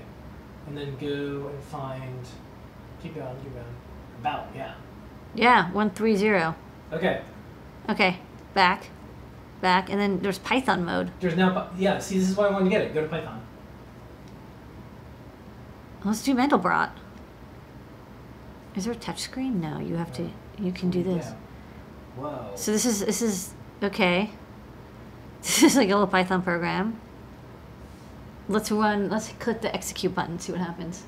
And 0.67 0.77
then 0.77 0.95
go 0.97 1.47
and 1.49 1.63
find. 1.63 2.25
Keep 3.01 3.15
going, 3.15 3.35
keep 3.43 3.53
going. 3.53 3.65
About, 4.19 4.47
yeah. 4.55 4.73
Yeah, 5.35 5.71
130. 5.71 6.55
Okay. 6.93 7.21
Okay, 7.89 8.17
back, 8.53 8.87
back, 9.61 9.89
and 9.89 9.99
then 9.99 10.19
there's 10.19 10.39
Python 10.39 10.85
mode. 10.85 11.11
There's 11.19 11.35
now. 11.35 11.69
Yeah. 11.77 11.99
See, 11.99 12.17
this 12.17 12.29
is 12.29 12.35
why 12.35 12.47
I 12.47 12.51
wanted 12.51 12.65
to 12.65 12.69
get 12.71 12.81
it. 12.81 12.93
Go 12.93 13.01
to 13.01 13.07
Python. 13.07 13.41
Let's 16.03 16.23
do 16.23 16.35
Mandelbrot. 16.35 16.91
Is 18.75 18.85
there 18.85 18.93
a 18.93 18.97
touch 18.97 19.21
screen? 19.21 19.61
No, 19.61 19.79
you 19.79 19.95
have 19.95 20.13
to. 20.13 20.29
You 20.59 20.71
can 20.71 20.89
do 20.89 21.03
this. 21.03 21.25
Yeah. 21.25 21.35
Whoa. 22.17 22.51
So 22.55 22.71
this 22.71 22.85
is 22.85 22.99
this 23.05 23.21
is 23.21 23.53
okay. 23.83 24.31
This 25.41 25.61
is 25.61 25.75
like 25.75 25.89
a 25.89 25.91
little 25.91 26.07
Python 26.07 26.41
program. 26.41 26.99
Let's 28.49 28.71
run. 28.71 29.11
Let's 29.11 29.29
click 29.33 29.61
the 29.61 29.73
execute 29.75 30.15
button. 30.15 30.39
See 30.39 30.51
what 30.51 30.59
happens. 30.59 31.03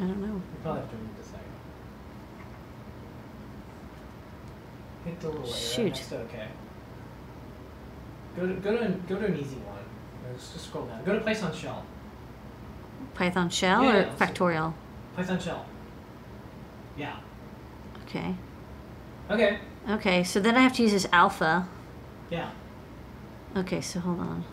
I 0.00 0.04
don't 0.64 0.74
know. 0.74 0.80
You 0.80 0.80
probably 0.80 0.80
have 0.80 0.90
to 0.90 0.96
read 0.96 1.16
this 1.18 1.26
thing. 1.26 1.40
Hit 5.04 5.20
the 5.20 5.28
little 5.28 5.46
Shoot. 5.52 5.84
next 5.86 6.08
to 6.08 6.20
OK. 6.22 6.48
Go 8.36 8.46
to 8.46 8.54
go 8.54 8.76
to 8.76 8.88
go 9.08 9.18
to 9.18 9.26
an 9.26 9.36
easy 9.36 9.56
one. 9.56 9.78
Let's 10.30 10.52
just 10.52 10.66
scroll 10.66 10.86
down. 10.86 11.04
Go 11.04 11.14
to 11.14 11.20
Python 11.20 11.52
shell. 11.54 11.84
Python 13.14 13.50
shell 13.50 13.82
Yeah, 13.82 13.90
or 13.90 14.00
yeah, 14.00 14.14
factorial? 14.16 14.74
Python 15.16 15.38
shell. 15.40 15.66
Yeah. 16.96 17.16
Okay. 18.06 18.34
Okay. 19.30 19.58
Okay, 19.90 20.22
so 20.24 20.38
then 20.40 20.56
I 20.56 20.60
have 20.60 20.72
to 20.74 20.82
use 20.82 20.92
this 20.92 21.06
alpha. 21.12 21.68
Yeah. 22.30 22.50
Okay, 23.56 23.80
so 23.80 24.00
hold 24.00 24.20
on. 24.20 24.44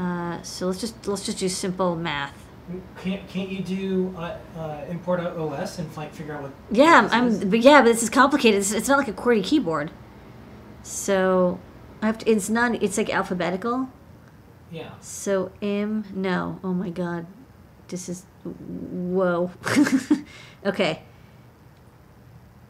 Uh, 0.00 0.42
so 0.42 0.66
let's 0.66 0.80
just 0.80 1.06
let's 1.06 1.26
just 1.26 1.38
do 1.38 1.48
simple 1.48 1.96
math. 1.96 2.43
Can't 3.02 3.28
can't 3.28 3.50
you 3.50 3.62
do 3.62 4.14
uh, 4.16 4.38
uh, 4.56 4.84
import 4.88 5.20
a 5.20 5.38
OS 5.38 5.78
and 5.78 5.94
like 5.96 6.14
figure 6.14 6.34
out 6.34 6.42
what? 6.42 6.52
Yeah, 6.70 7.08
I'm. 7.12 7.50
But 7.50 7.60
yeah, 7.60 7.82
but 7.82 7.88
this 7.92 8.02
is 8.02 8.08
complicated. 8.08 8.60
It's, 8.60 8.72
it's 8.72 8.88
not 8.88 8.96
like 8.96 9.08
a 9.08 9.12
QWERTY 9.12 9.44
keyboard. 9.44 9.90
So 10.82 11.60
I 12.00 12.06
have 12.06 12.18
to. 12.18 12.30
It's 12.30 12.48
not. 12.48 12.82
It's 12.82 12.96
like 12.96 13.10
alphabetical. 13.10 13.90
Yeah. 14.70 14.92
So 15.00 15.52
M 15.60 16.04
no. 16.14 16.58
Oh 16.64 16.72
my 16.72 16.88
god, 16.88 17.26
this 17.88 18.08
is 18.08 18.24
whoa. 18.44 19.50
okay. 20.64 21.02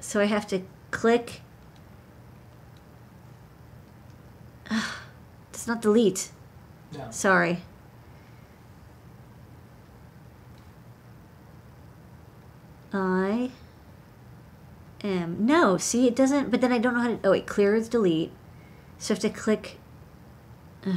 So 0.01 0.21
I 0.21 0.25
have 0.25 0.47
to 0.49 0.63
click. 0.91 1.41
It's 5.53 5.69
not 5.69 5.81
delete. 5.81 6.31
No. 6.93 7.11
Sorry. 7.11 7.63
I 12.95 13.51
am 15.03 15.45
no. 15.45 15.77
See, 15.77 16.07
it 16.07 16.15
doesn't. 16.15 16.51
But 16.51 16.61
then 16.61 16.73
I 16.73 16.79
don't 16.79 16.95
know 16.95 17.01
how 17.01 17.09
to. 17.09 17.19
Oh 17.25 17.31
wait, 17.33 17.47
clear 17.47 17.75
is 17.75 17.89
delete. 17.89 18.31
So 18.99 19.13
I 19.13 19.17
have 19.17 19.23
to 19.23 19.31
click. 19.31 19.79
Ugh. 20.87 20.95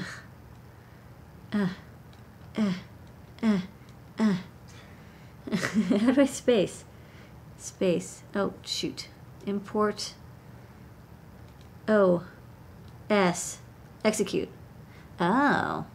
Uh. 1.51 1.67
Uh. 2.55 2.73
Uh. 4.19 4.35
How 5.49 6.11
do 6.11 6.21
I 6.21 6.25
space? 6.25 6.85
Space. 7.57 8.23
Oh 8.35 8.53
shoot. 8.63 9.07
Import. 9.45 10.13
O. 11.87 12.23
S. 13.09 13.59
Execute. 14.03 14.49
Oh. 15.19 15.85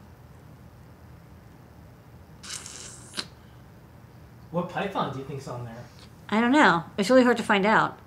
What 4.52 4.68
Python 4.68 5.12
do 5.12 5.18
you 5.18 5.25
think's 5.25 5.49
on 5.49 5.64
there? 5.64 5.85
I 6.28 6.40
don't 6.40 6.52
know. 6.52 6.85
It's 6.97 7.11
really 7.11 7.25
hard 7.25 7.38
to 7.38 7.42
find 7.42 7.66
out. 7.66 7.99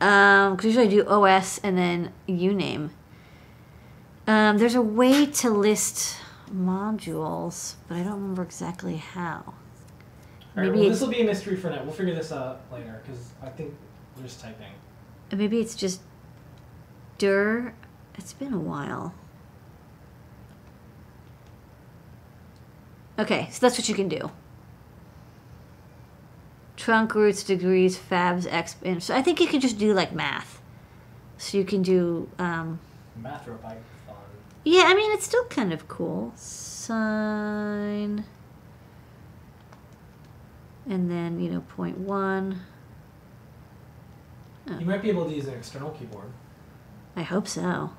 Um, 0.00 0.54
because 0.54 0.66
usually 0.66 0.86
I 0.86 0.90
do 0.90 1.08
OS 1.08 1.58
and 1.58 1.76
then 1.76 2.12
uname. 2.28 2.90
Um, 4.26 4.58
there's 4.58 4.74
a 4.74 4.82
way 4.82 5.26
to 5.26 5.50
list 5.50 6.18
modules, 6.54 7.74
but 7.88 7.96
I 7.96 8.02
don't 8.02 8.14
remember 8.14 8.42
exactly 8.42 8.96
how. 8.96 9.42
All 9.46 9.54
right. 10.54 10.66
Maybe 10.66 10.80
Well, 10.80 10.90
this 10.90 11.00
will 11.00 11.08
be 11.08 11.22
a 11.22 11.24
mystery 11.24 11.56
for 11.56 11.70
now. 11.70 11.82
We'll 11.82 11.92
figure 11.92 12.14
this 12.14 12.32
out 12.32 12.60
later 12.70 13.02
because 13.04 13.30
I 13.42 13.48
think 13.48 13.74
we're 14.16 14.24
just 14.24 14.40
typing. 14.40 14.72
maybe 15.32 15.60
it's 15.60 15.74
just 15.74 16.02
dir. 17.16 17.74
It's 18.16 18.34
been 18.34 18.52
a 18.52 18.58
while. 18.58 19.14
Okay, 23.18 23.48
so 23.50 23.58
that's 23.60 23.78
what 23.78 23.88
you 23.88 23.94
can 23.94 24.08
do. 24.08 24.30
Trunk 26.78 27.12
roots, 27.16 27.42
degrees, 27.42 27.98
fabs, 27.98 28.46
exp. 28.46 28.76
and- 28.84 29.02
So 29.02 29.12
I 29.14 29.20
think 29.20 29.40
you 29.40 29.48
can 29.48 29.58
just 29.60 29.78
do 29.78 29.92
like 29.92 30.12
math. 30.12 30.62
So 31.36 31.58
you 31.58 31.64
can 31.64 31.82
do. 31.82 32.28
Um, 32.38 32.78
Math 33.16 33.48
or 33.48 33.54
Python. 33.54 33.82
Yeah, 34.64 34.84
I 34.86 34.94
mean, 34.94 35.10
it's 35.12 35.24
still 35.24 35.44
kind 35.46 35.72
of 35.72 35.88
cool. 35.88 36.32
Sine. 36.36 38.24
And 40.88 41.10
then, 41.10 41.40
you 41.40 41.50
know, 41.50 41.60
point 41.62 41.98
one. 41.98 42.60
You 44.78 44.86
might 44.86 45.02
be 45.02 45.08
able 45.10 45.24
to 45.28 45.34
use 45.34 45.46
an 45.46 45.54
external 45.54 45.90
keyboard. 45.90 46.30
I 47.16 47.22
hope 47.22 47.48
so. 47.48 47.90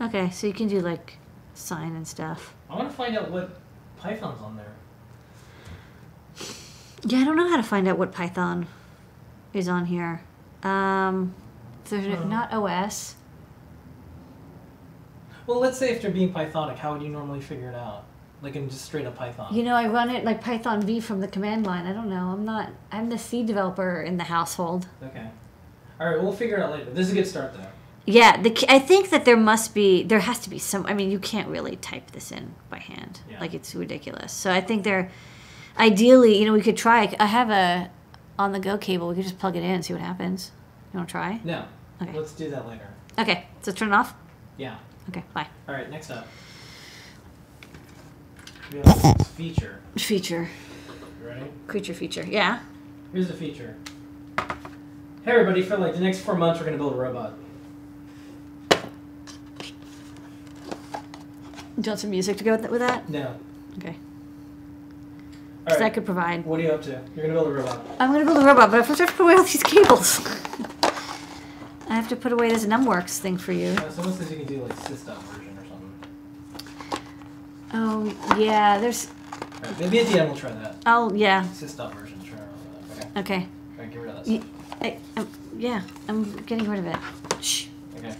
Okay, 0.00 0.30
so 0.30 0.46
you 0.46 0.52
can 0.54 0.68
do 0.68 0.80
like 0.80 1.18
sine 1.52 1.94
and 1.94 2.08
stuff. 2.08 2.54
I 2.70 2.76
want 2.76 2.88
to 2.88 2.96
find 2.96 3.18
out 3.18 3.30
what 3.30 3.60
Python's 3.98 4.40
on 4.40 4.56
there. 4.56 4.72
Yeah, 7.04 7.18
I 7.20 7.24
don't 7.24 7.36
know 7.36 7.48
how 7.48 7.56
to 7.56 7.62
find 7.62 7.88
out 7.88 7.98
what 7.98 8.12
Python 8.12 8.66
is 9.52 9.68
on 9.68 9.86
here. 9.86 10.22
Um, 10.62 11.34
so 11.84 11.98
there's 12.00 12.18
Hmm. 12.18 12.28
not 12.28 12.52
OS. 12.52 13.16
Well, 15.46 15.58
let's 15.58 15.78
say 15.78 15.90
if 15.90 16.02
they're 16.02 16.10
being 16.10 16.32
Pythonic, 16.32 16.76
how 16.76 16.92
would 16.92 17.02
you 17.02 17.08
normally 17.08 17.40
figure 17.40 17.68
it 17.70 17.74
out? 17.74 18.04
Like 18.42 18.56
in 18.56 18.68
just 18.70 18.84
straight 18.84 19.06
up 19.06 19.16
Python. 19.16 19.54
You 19.54 19.62
know, 19.62 19.74
I 19.74 19.86
run 19.88 20.08
it 20.10 20.24
like 20.24 20.40
Python 20.42 20.80
V 20.82 21.00
from 21.00 21.20
the 21.20 21.28
command 21.28 21.66
line. 21.66 21.86
I 21.86 21.92
don't 21.92 22.08
know. 22.08 22.28
I'm 22.32 22.44
not. 22.44 22.70
I'm 22.90 23.08
the 23.10 23.18
C 23.18 23.42
developer 23.42 24.00
in 24.00 24.16
the 24.16 24.24
household. 24.24 24.86
Okay. 25.02 25.26
All 26.00 26.08
right, 26.08 26.22
we'll 26.22 26.32
figure 26.32 26.56
it 26.56 26.62
out 26.62 26.70
later. 26.70 26.90
This 26.90 27.06
is 27.06 27.12
a 27.12 27.14
good 27.16 27.26
start 27.26 27.52
though. 27.52 27.66
Yeah, 28.06 28.40
the, 28.40 28.56
I 28.68 28.78
think 28.78 29.10
that 29.10 29.26
there 29.26 29.36
must 29.36 29.74
be, 29.74 30.02
there 30.02 30.20
has 30.20 30.38
to 30.40 30.50
be 30.50 30.58
some. 30.58 30.86
I 30.86 30.94
mean, 30.94 31.10
you 31.10 31.18
can't 31.18 31.48
really 31.48 31.76
type 31.76 32.12
this 32.12 32.32
in 32.32 32.54
by 32.70 32.78
hand. 32.78 33.20
Yeah. 33.30 33.40
Like 33.40 33.52
it's 33.52 33.74
ridiculous. 33.74 34.32
So 34.32 34.50
I 34.50 34.62
think 34.62 34.84
there, 34.84 35.10
ideally, 35.78 36.38
you 36.38 36.46
know, 36.46 36.52
we 36.52 36.60
could 36.62 36.76
try. 36.76 37.14
I 37.18 37.26
have 37.26 37.50
a 37.50 37.90
on 38.38 38.52
the 38.52 38.60
go 38.60 38.78
cable. 38.78 39.08
We 39.08 39.14
could 39.16 39.24
just 39.24 39.38
plug 39.38 39.56
it 39.56 39.62
in 39.62 39.70
and 39.70 39.84
see 39.84 39.92
what 39.92 40.02
happens. 40.02 40.52
You 40.92 40.98
want 40.98 41.08
to 41.08 41.12
try? 41.12 41.40
No. 41.44 41.64
Okay. 42.02 42.12
Let's 42.16 42.32
do 42.32 42.50
that 42.50 42.66
later. 42.66 42.88
Okay, 43.18 43.46
so 43.62 43.70
turn 43.72 43.88
it 43.88 43.94
off. 43.94 44.14
Yeah. 44.56 44.76
Okay, 45.10 45.22
bye. 45.34 45.46
All 45.68 45.74
right. 45.74 45.90
Next 45.90 46.10
up. 46.10 46.26
We 48.72 48.78
have 48.78 49.02
this 49.18 49.28
feature. 49.28 49.80
Feature, 49.96 50.48
You 51.20 51.28
ready? 51.28 51.44
creature 51.66 51.92
feature. 51.94 52.24
Yeah. 52.26 52.60
Here's 53.12 53.28
the 53.28 53.34
feature. 53.34 53.76
Hey 55.24 55.32
everybody! 55.32 55.60
For 55.62 55.76
like 55.76 55.92
the 55.94 56.00
next 56.00 56.20
four 56.20 56.34
months, 56.36 56.58
we're 56.60 56.66
gonna 56.66 56.78
build 56.78 56.94
a 56.94 56.96
robot. 56.96 57.34
Do 58.70 58.76
you 61.86 61.90
want 61.90 62.00
some 62.00 62.10
music 62.10 62.36
to 62.38 62.44
go 62.44 62.52
with 62.52 62.62
that? 62.62 62.70
With 62.70 62.80
that? 62.80 63.08
No. 63.08 63.34
Okay. 63.78 63.96
Because 65.70 65.82
right. 65.82 65.86
that 65.86 65.94
could 65.94 66.04
provide. 66.04 66.44
What 66.44 66.58
are 66.58 66.64
you 66.64 66.70
up 66.70 66.82
to? 66.82 67.00
You're 67.14 67.28
gonna 67.28 67.32
build 67.32 67.46
a 67.46 67.52
robot. 67.52 67.86
I'm 68.00 68.10
gonna 68.10 68.24
build 68.24 68.38
a 68.38 68.44
robot, 68.44 68.72
but 68.72 68.80
I 68.80 68.82
first 68.82 69.00
I 69.00 69.04
have 69.04 69.10
to 69.12 69.16
put 69.16 69.22
away 69.22 69.34
all 69.34 69.44
these 69.44 69.62
cables. 69.62 70.26
I 71.88 71.94
have 71.94 72.08
to 72.08 72.16
put 72.16 72.32
away 72.32 72.48
this 72.48 72.66
numworks 72.66 73.18
thing 73.18 73.36
for 73.36 73.52
you. 73.52 73.68
Uh, 73.68 73.88
someone 73.88 74.14
says 74.14 74.32
you 74.32 74.38
can 74.38 74.46
do 74.46 74.62
like 74.64 74.76
system 74.78 75.16
version 75.16 75.56
or 75.56 75.64
something. 75.68 75.92
Oh 77.72 78.36
yeah, 78.36 78.78
there's. 78.78 79.06
Right, 79.62 79.78
maybe 79.78 80.00
at 80.00 80.06
the 80.08 80.18
end 80.18 80.30
we'll 80.30 80.38
try 80.38 80.50
that. 80.50 80.76
Oh 80.86 81.12
yeah. 81.14 81.48
System 81.52 81.92
version. 81.92 82.20
Try. 82.24 82.38
Okay. 83.20 83.20
Okay. 83.20 83.46
Right, 83.78 83.92
get 83.92 84.00
rid 84.00 84.10
of 84.10 84.24
that. 84.24 84.42
I, 84.80 84.96
um, 85.16 85.28
yeah, 85.56 85.82
I'm 86.08 86.36
getting 86.46 86.68
rid 86.68 86.80
of 86.80 86.86
it. 86.86 86.98
Shh. 87.40 87.66
Okay. 87.96 88.16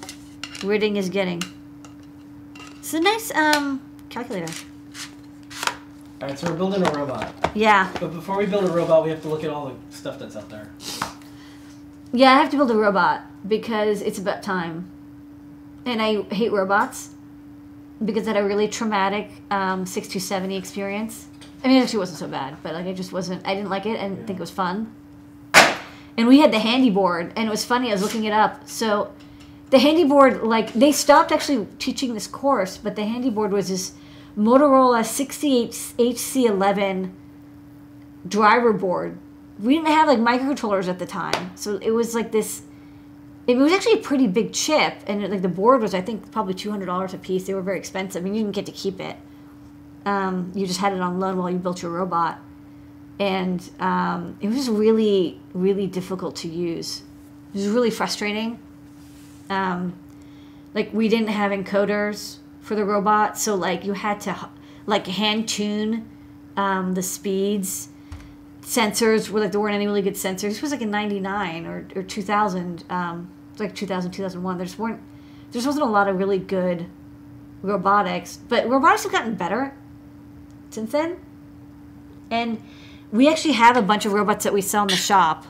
Ridding 0.62 0.96
is 0.98 1.08
getting. 1.08 1.42
It's 2.76 2.94
a 2.94 3.00
nice 3.00 3.34
um 3.34 3.82
calculator. 4.08 4.52
All 6.22 6.28
right, 6.28 6.38
so 6.38 6.50
we're 6.50 6.56
building 6.56 6.86
a 6.86 6.90
robot. 6.92 7.32
Yeah, 7.54 7.90
But 7.98 8.12
before 8.12 8.36
we 8.36 8.46
build 8.46 8.64
a 8.64 8.72
robot, 8.72 9.04
we 9.04 9.10
have 9.10 9.22
to 9.22 9.28
look 9.28 9.42
at 9.42 9.50
all 9.50 9.68
the 9.68 9.74
stuff 9.96 10.18
that's 10.18 10.36
out 10.36 10.50
there. 10.50 10.68
yeah. 12.12 12.32
I 12.32 12.34
have 12.34 12.50
to 12.50 12.56
build 12.56 12.70
a 12.70 12.76
robot 12.76 13.22
because 13.48 14.02
it's 14.02 14.18
about 14.18 14.42
time, 14.42 14.90
and 15.86 16.02
I 16.02 16.22
hate 16.34 16.52
robots 16.52 17.10
because 18.04 18.28
I 18.28 18.32
had 18.34 18.42
a 18.42 18.46
really 18.46 18.68
traumatic 18.68 19.30
um, 19.50 19.86
six 19.86 20.08
two 20.08 20.20
seventy 20.20 20.56
experience. 20.56 21.26
I 21.64 21.68
mean, 21.68 21.78
it 21.78 21.84
actually 21.84 22.00
wasn't 22.00 22.18
so 22.18 22.28
bad, 22.28 22.56
but 22.62 22.74
like 22.74 22.86
I 22.86 22.92
just 22.92 23.12
wasn't. 23.12 23.46
I 23.46 23.54
didn't 23.54 23.70
like 23.70 23.86
it 23.86 23.98
and 23.98 24.18
Yeah. 24.18 24.24
think 24.26 24.38
it 24.38 24.40
was 24.40 24.50
fun. 24.50 24.92
And 26.18 26.28
we 26.28 26.40
had 26.40 26.52
the 26.52 26.58
handy 26.58 26.90
board, 26.90 27.32
and 27.34 27.46
it 27.48 27.50
was 27.50 27.64
funny. 27.64 27.88
I 27.88 27.92
was 27.92 28.02
looking 28.02 28.24
it 28.24 28.32
up. 28.32 28.68
So, 28.68 29.10
the 29.70 29.78
handy 29.78 30.04
board, 30.04 30.42
like 30.42 30.72
they 30.74 30.92
stopped 30.92 31.32
actually 31.32 31.66
teaching 31.78 32.12
this 32.12 32.26
course, 32.26 32.76
but 32.76 32.94
the 32.94 33.04
handy 33.04 33.30
board 33.30 33.52
was 33.52 33.68
this 33.68 33.92
Motorola 34.36 35.04
68 35.04 35.70
HC11 35.98 37.12
driver 38.26 38.72
board. 38.72 39.18
We 39.58 39.74
didn't 39.74 39.88
have 39.88 40.08
like 40.08 40.18
microcontrollers 40.18 40.88
at 40.88 40.98
the 40.98 41.06
time, 41.06 41.52
so 41.56 41.76
it 41.76 41.90
was 41.90 42.14
like 42.14 42.32
this. 42.32 42.62
It 43.46 43.56
was 43.56 43.72
actually 43.72 43.94
a 43.94 44.02
pretty 44.02 44.26
big 44.26 44.52
chip, 44.52 44.94
and 45.06 45.22
it, 45.22 45.30
like 45.30 45.42
the 45.42 45.48
board 45.48 45.82
was, 45.82 45.94
I 45.94 46.00
think, 46.00 46.30
probably 46.30 46.54
two 46.54 46.70
hundred 46.70 46.86
dollars 46.86 47.12
a 47.12 47.18
piece. 47.18 47.46
They 47.46 47.54
were 47.54 47.62
very 47.62 47.78
expensive, 47.78 48.24
and 48.24 48.34
you 48.36 48.42
didn't 48.42 48.54
get 48.54 48.66
to 48.66 48.72
keep 48.72 49.00
it. 49.00 49.16
Um, 50.06 50.52
you 50.54 50.66
just 50.66 50.80
had 50.80 50.92
it 50.92 51.00
on 51.00 51.20
loan 51.20 51.36
while 51.36 51.50
you 51.50 51.58
built 51.58 51.82
your 51.82 51.90
robot, 51.90 52.40
and 53.18 53.68
um, 53.80 54.38
it 54.40 54.48
was 54.48 54.70
really, 54.70 55.40
really 55.52 55.86
difficult 55.86 56.36
to 56.36 56.48
use. 56.48 57.02
It 57.52 57.58
was 57.58 57.68
really 57.68 57.90
frustrating. 57.90 58.58
Um, 59.50 59.94
like 60.72 60.92
we 60.92 61.08
didn't 61.08 61.28
have 61.28 61.50
encoders 61.50 62.38
for 62.60 62.74
the 62.74 62.84
robot, 62.84 63.38
so 63.38 63.54
like 63.54 63.84
you 63.84 63.94
had 63.94 64.20
to 64.22 64.50
like 64.86 65.06
hand 65.06 65.48
tune 65.48 66.08
um, 66.56 66.94
the 66.94 67.02
speeds. 67.02 67.88
Sensors 68.62 69.30
were 69.30 69.40
like 69.40 69.52
there 69.52 69.60
weren't 69.60 69.74
any 69.74 69.86
really 69.86 70.02
good 70.02 70.14
sensors. 70.14 70.42
This 70.42 70.62
was 70.62 70.70
like 70.70 70.82
in 70.82 70.90
'99 70.90 71.66
or, 71.66 71.88
or 71.96 72.02
2000, 72.02 72.84
um, 72.90 73.30
like 73.58 73.74
2000 73.74 74.10
2001. 74.10 74.58
There 74.58 74.66
just 74.66 74.78
weren't 74.78 75.00
There 75.52 75.62
wasn't 75.62 75.84
a 75.84 75.90
lot 75.90 76.08
of 76.08 76.18
really 76.18 76.38
good 76.38 76.86
robotics, 77.62 78.38
but 78.48 78.68
robotics 78.68 79.02
have 79.04 79.12
gotten 79.12 79.34
better 79.34 79.74
since 80.70 80.92
then. 80.92 81.18
And 82.30 82.62
we 83.10 83.28
actually 83.28 83.54
have 83.54 83.76
a 83.76 83.82
bunch 83.82 84.06
of 84.06 84.12
robots 84.12 84.44
that 84.44 84.52
we 84.52 84.60
sell 84.60 84.82
in 84.82 84.88
the 84.88 84.96
shop. 84.96 85.46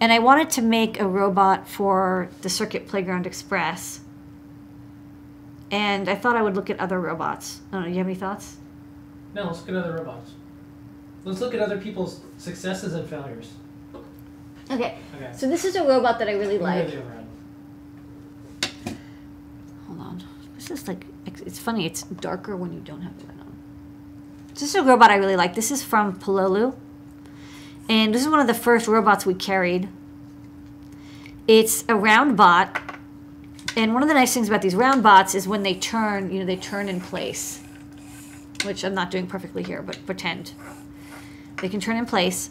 And 0.00 0.12
I 0.12 0.18
wanted 0.18 0.50
to 0.50 0.62
make 0.62 0.98
a 0.98 1.06
robot 1.06 1.68
for 1.68 2.28
the 2.42 2.48
Circuit 2.48 2.88
Playground 2.88 3.26
Express. 3.26 4.00
And 5.74 6.08
I 6.08 6.14
thought 6.14 6.36
I 6.36 6.42
would 6.42 6.54
look 6.54 6.70
at 6.70 6.78
other 6.78 7.00
robots. 7.00 7.60
I 7.72 7.76
don't 7.76 7.82
know, 7.82 7.88
you 7.88 7.98
have 7.98 8.06
any 8.06 8.14
thoughts? 8.14 8.56
No, 9.34 9.46
let's 9.46 9.58
look 9.60 9.70
at 9.70 9.74
other 9.74 9.96
robots. 9.96 10.30
Let's 11.24 11.40
look 11.40 11.52
at 11.54 11.60
other 11.60 11.78
people's 11.78 12.20
successes 12.38 12.94
and 12.94 13.08
failures. 13.08 13.50
Okay, 14.70 14.96
Okay. 15.16 15.30
so 15.36 15.48
this 15.48 15.64
is 15.64 15.74
a 15.76 15.82
robot 15.84 16.18
that 16.20 16.28
I 16.28 16.32
really 16.32 16.54
Look 16.58 16.62
like. 16.62 16.86
the 16.90 16.98
overhead. 16.98 17.26
Hold 19.88 20.00
on. 20.00 20.22
This 20.54 20.70
is 20.70 20.86
like, 20.88 21.06
it's 21.26 21.58
funny, 21.58 21.84
it's 21.86 22.02
darker 22.02 22.56
when 22.56 22.72
you 22.72 22.80
don't 22.80 23.02
have 23.02 23.18
the 23.18 23.26
light 23.26 23.40
on. 23.40 23.52
This 24.54 24.62
is 24.62 24.74
a 24.76 24.82
robot 24.82 25.10
I 25.10 25.16
really 25.16 25.36
like. 25.36 25.54
This 25.54 25.70
is 25.70 25.82
from 25.82 26.18
Pololu. 26.18 26.74
And 27.88 28.14
this 28.14 28.22
is 28.22 28.28
one 28.28 28.40
of 28.40 28.46
the 28.46 28.54
first 28.54 28.86
robots 28.88 29.26
we 29.26 29.34
carried. 29.34 29.88
It's 31.48 31.84
a 31.88 31.94
round 31.96 32.36
bot. 32.36 32.80
And 33.76 33.92
one 33.92 34.02
of 34.02 34.08
the 34.08 34.14
nice 34.14 34.32
things 34.32 34.48
about 34.48 34.62
these 34.62 34.74
round 34.74 35.02
bots 35.02 35.34
is 35.34 35.48
when 35.48 35.62
they 35.62 35.74
turn, 35.74 36.30
you 36.30 36.38
know, 36.38 36.46
they 36.46 36.56
turn 36.56 36.88
in 36.88 37.00
place. 37.00 37.60
Which 38.64 38.84
I'm 38.84 38.94
not 38.94 39.10
doing 39.10 39.26
perfectly 39.26 39.62
here, 39.62 39.82
but 39.82 40.04
pretend. 40.06 40.52
They 41.60 41.68
can 41.68 41.80
turn 41.80 41.96
in 41.96 42.06
place. 42.06 42.50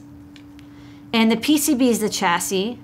And 1.14 1.32
the 1.32 1.38
PCB 1.38 1.82
is 1.82 2.00
the 2.00 2.10
chassis. 2.10 2.80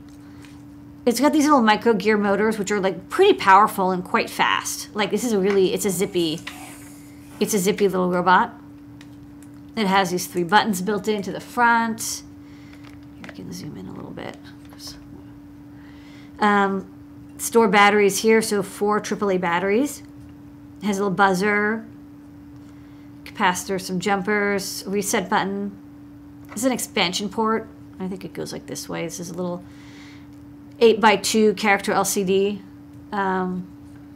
It's 1.05 1.19
got 1.19 1.33
these 1.33 1.45
little 1.45 1.61
micro 1.61 1.93
gear 1.93 2.17
motors, 2.17 2.57
which 2.57 2.71
are 2.71 2.79
like 2.79 3.09
pretty 3.09 3.33
powerful 3.33 3.91
and 3.91 4.03
quite 4.03 4.29
fast. 4.29 4.93
Like 4.95 5.11
this 5.11 5.23
is 5.23 5.33
a 5.33 5.39
really, 5.39 5.73
it's 5.73 5.85
a 5.85 5.89
zippy, 5.89 6.39
it's 7.39 7.53
a 7.53 7.59
zippy 7.59 7.87
little 7.87 8.09
robot. 8.09 8.53
It 9.75 9.87
has 9.87 10.11
these 10.11 10.27
three 10.27 10.43
buttons 10.43 10.81
built 10.81 11.07
into 11.07 11.31
the 11.31 11.39
front. 11.39 12.23
Here, 13.15 13.25
I 13.29 13.31
can 13.31 13.51
zoom 13.51 13.77
in 13.77 13.87
a 13.87 13.93
little 13.93 14.11
bit. 14.11 14.37
Um, 16.39 16.89
store 17.39 17.67
batteries 17.67 18.19
here, 18.19 18.41
so 18.41 18.61
four 18.61 18.99
AAA 18.99 19.39
batteries. 19.41 20.03
It 20.81 20.85
has 20.85 20.97
a 20.97 21.03
little 21.03 21.15
buzzer, 21.15 21.85
capacitor, 23.25 23.79
some 23.81 23.99
jumpers, 23.99 24.83
reset 24.85 25.29
button. 25.29 25.75
Is 26.55 26.63
an 26.63 26.71
expansion 26.71 27.29
port. 27.29 27.67
I 27.99 28.07
think 28.07 28.25
it 28.25 28.33
goes 28.33 28.51
like 28.51 28.65
this 28.65 28.89
way. 28.89 29.03
This 29.03 29.19
is 29.19 29.29
a 29.29 29.33
little 29.33 29.63
8 30.79 30.99
by 30.99 31.15
2 31.15 31.53
character 31.53 31.93
LCD, 31.93 32.61
um, 33.11 33.67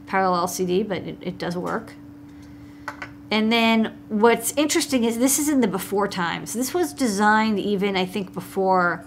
parallel 0.07 0.47
LCD, 0.47 0.87
but 0.87 0.99
it, 1.03 1.17
it 1.21 1.37
does 1.37 1.55
work. 1.55 1.93
And 3.29 3.51
then 3.51 3.97
what's 4.09 4.53
interesting 4.55 5.03
is 5.03 5.17
this 5.17 5.39
is 5.39 5.49
in 5.49 5.61
the 5.61 5.67
before 5.67 6.07
times. 6.07 6.53
This 6.53 6.73
was 6.73 6.93
designed 6.93 7.59
even, 7.59 7.95
I 7.97 8.05
think, 8.05 8.33
before 8.33 9.05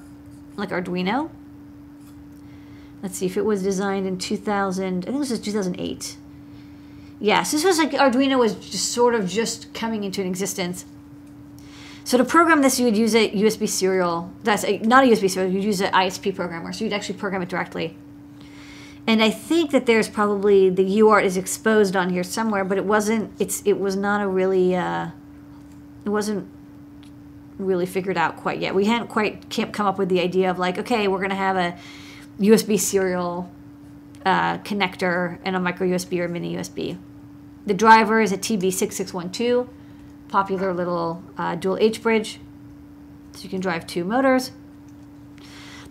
like 0.57 0.70
Arduino. 0.70 1.31
Let's 3.07 3.19
see 3.19 3.27
if 3.27 3.37
it 3.37 3.45
was 3.45 3.62
designed 3.62 4.05
in 4.05 4.19
2000, 4.19 5.05
I 5.05 5.07
think 5.07 5.21
this 5.21 5.31
was 5.31 5.38
2008. 5.38 6.16
Yes, 7.21 7.53
this 7.53 7.62
was 7.62 7.79
like 7.79 7.92
Arduino 7.92 8.37
was 8.37 8.57
just 8.57 8.90
sort 8.90 9.14
of 9.14 9.29
just 9.29 9.73
coming 9.73 10.03
into 10.03 10.21
an 10.21 10.27
existence. 10.27 10.85
So 12.03 12.19
to 12.19 12.25
program 12.25 12.62
this, 12.62 12.81
you 12.81 12.85
would 12.85 12.97
use 12.97 13.14
a 13.14 13.31
USB 13.31 13.69
serial. 13.69 14.33
That's 14.42 14.64
a, 14.64 14.79
not 14.79 15.05
a 15.05 15.07
USB 15.07 15.31
serial. 15.31 15.53
You'd 15.53 15.62
use 15.62 15.81
an 15.81 15.92
ISP 15.92 16.35
programmer, 16.35 16.73
so 16.73 16.83
you'd 16.83 16.92
actually 16.92 17.16
program 17.16 17.42
it 17.42 17.49
directly. 17.49 17.97
And 19.07 19.23
I 19.23 19.31
think 19.31 19.71
that 19.71 19.87
there's 19.87 20.09
probably 20.09 20.69
the 20.69 20.99
UART 20.99 21.23
is 21.23 21.37
exposed 21.37 21.95
on 21.95 22.11
here 22.11 22.25
somewhere, 22.25 22.64
but 22.64 22.77
it 22.77 22.87
wasn't. 22.87 23.31
It's 23.38 23.62
it 23.64 23.79
was 23.79 23.95
not 23.95 24.21
a 24.21 24.27
really. 24.27 24.75
Uh, 24.75 25.11
it 26.05 26.09
wasn't 26.09 26.49
really 27.57 27.87
figured 27.87 28.19
out 28.19 28.37
quite 28.37 28.59
yet. 28.59 28.75
We 28.75 28.87
hadn't 28.87 29.07
quite 29.07 29.49
can't 29.49 29.73
come 29.73 29.87
up 29.87 29.97
with 29.97 30.09
the 30.09 30.19
idea 30.19 30.51
of 30.51 30.59
like, 30.59 30.77
okay, 30.79 31.07
we're 31.07 31.21
gonna 31.21 31.37
have 31.37 31.55
a 31.55 31.79
USB 32.40 32.79
serial 32.79 33.51
uh, 34.25 34.59
connector 34.59 35.38
and 35.44 35.57
a 35.57 35.61
micro 35.61 35.87
USB 35.87 36.18
or 36.20 36.29
mini 36.29 36.57
USB. 36.57 36.99
The 37.64 37.75
driver 37.75 38.20
is 38.20 38.33
a 38.33 38.38
TB6612 38.38 39.68
popular 40.29 40.72
little 40.72 41.22
uh, 41.38 41.55
dual 41.55 41.79
H 41.79 42.03
bridge. 42.03 42.40
So 43.33 43.44
you 43.44 43.49
can 43.49 43.61
drive 43.61 43.87
two 43.87 44.05
motors. 44.05 44.53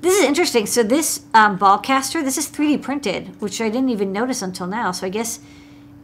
This 0.01 0.19
is 0.19 0.25
interesting. 0.25 0.65
So 0.65 0.83
this 0.83 1.21
um, 1.33 1.57
ball 1.57 1.79
caster, 1.79 2.21
this 2.21 2.37
is 2.37 2.49
3D 2.49 2.81
printed, 2.81 3.39
which 3.41 3.59
I 3.61 3.69
didn't 3.69 3.89
even 3.89 4.11
notice 4.11 4.41
until 4.41 4.67
now. 4.67 4.91
So 4.91 5.07
I 5.07 5.09
guess 5.09 5.39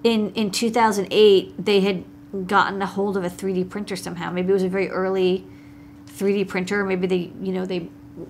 in 0.03 0.31
in 0.31 0.51
2008 0.51 1.53
they 1.63 1.81
had 1.81 2.03
gotten 2.47 2.81
a 2.81 2.85
hold 2.85 3.17
of 3.17 3.23
a 3.23 3.29
3D 3.29 3.69
printer 3.69 3.95
somehow. 3.95 4.31
Maybe 4.31 4.49
it 4.49 4.53
was 4.53 4.63
a 4.63 4.69
very 4.69 4.89
early 4.89 5.45
3D 6.07 6.47
printer. 6.47 6.83
Maybe 6.83 7.07
they 7.07 7.31
you 7.41 7.51
know 7.51 7.65
they 7.65 7.89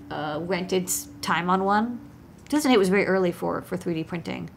uh, 0.09 0.39
rented 0.41 0.89
time 1.21 1.49
on 1.49 1.63
one. 1.63 1.99
2008 2.49 2.77
was 2.77 2.89
very 2.89 3.05
early 3.07 3.31
for 3.31 3.61
for 3.61 3.77
3D 3.77 4.05
printing, 4.07 4.49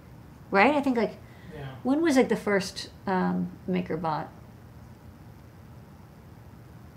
right? 0.51 0.75
I 0.75 0.81
think 0.81 0.97
like 0.97 1.17
Yeah. 1.55 1.67
when 1.83 2.01
was 2.03 2.17
like 2.17 2.29
the 2.29 2.37
first 2.37 2.91
um, 3.07 3.51
MakerBot? 3.69 4.27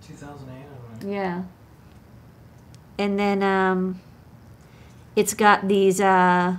2008. 0.07 0.53
I 0.55 0.99
don't. 0.99 1.11
Yeah. 1.11 1.43
And 2.97 3.19
then 3.19 3.43
um, 3.43 4.01
it's 5.15 5.33
got 5.33 5.67
these 5.67 6.01
uh, 6.01 6.57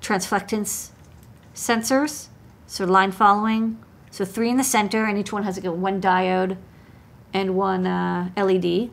transflectance 0.00 0.90
sensors, 1.54 2.28
so 2.66 2.84
line 2.84 3.12
following. 3.12 3.78
So 4.10 4.24
three 4.24 4.48
in 4.48 4.56
the 4.56 4.64
center, 4.64 5.04
and 5.04 5.18
each 5.18 5.32
one 5.32 5.42
has 5.42 5.56
like 5.56 5.66
a 5.66 5.72
one 5.72 6.00
diode 6.00 6.56
and 7.32 7.56
one 7.56 7.86
uh, 7.86 8.30
LED. 8.36 8.90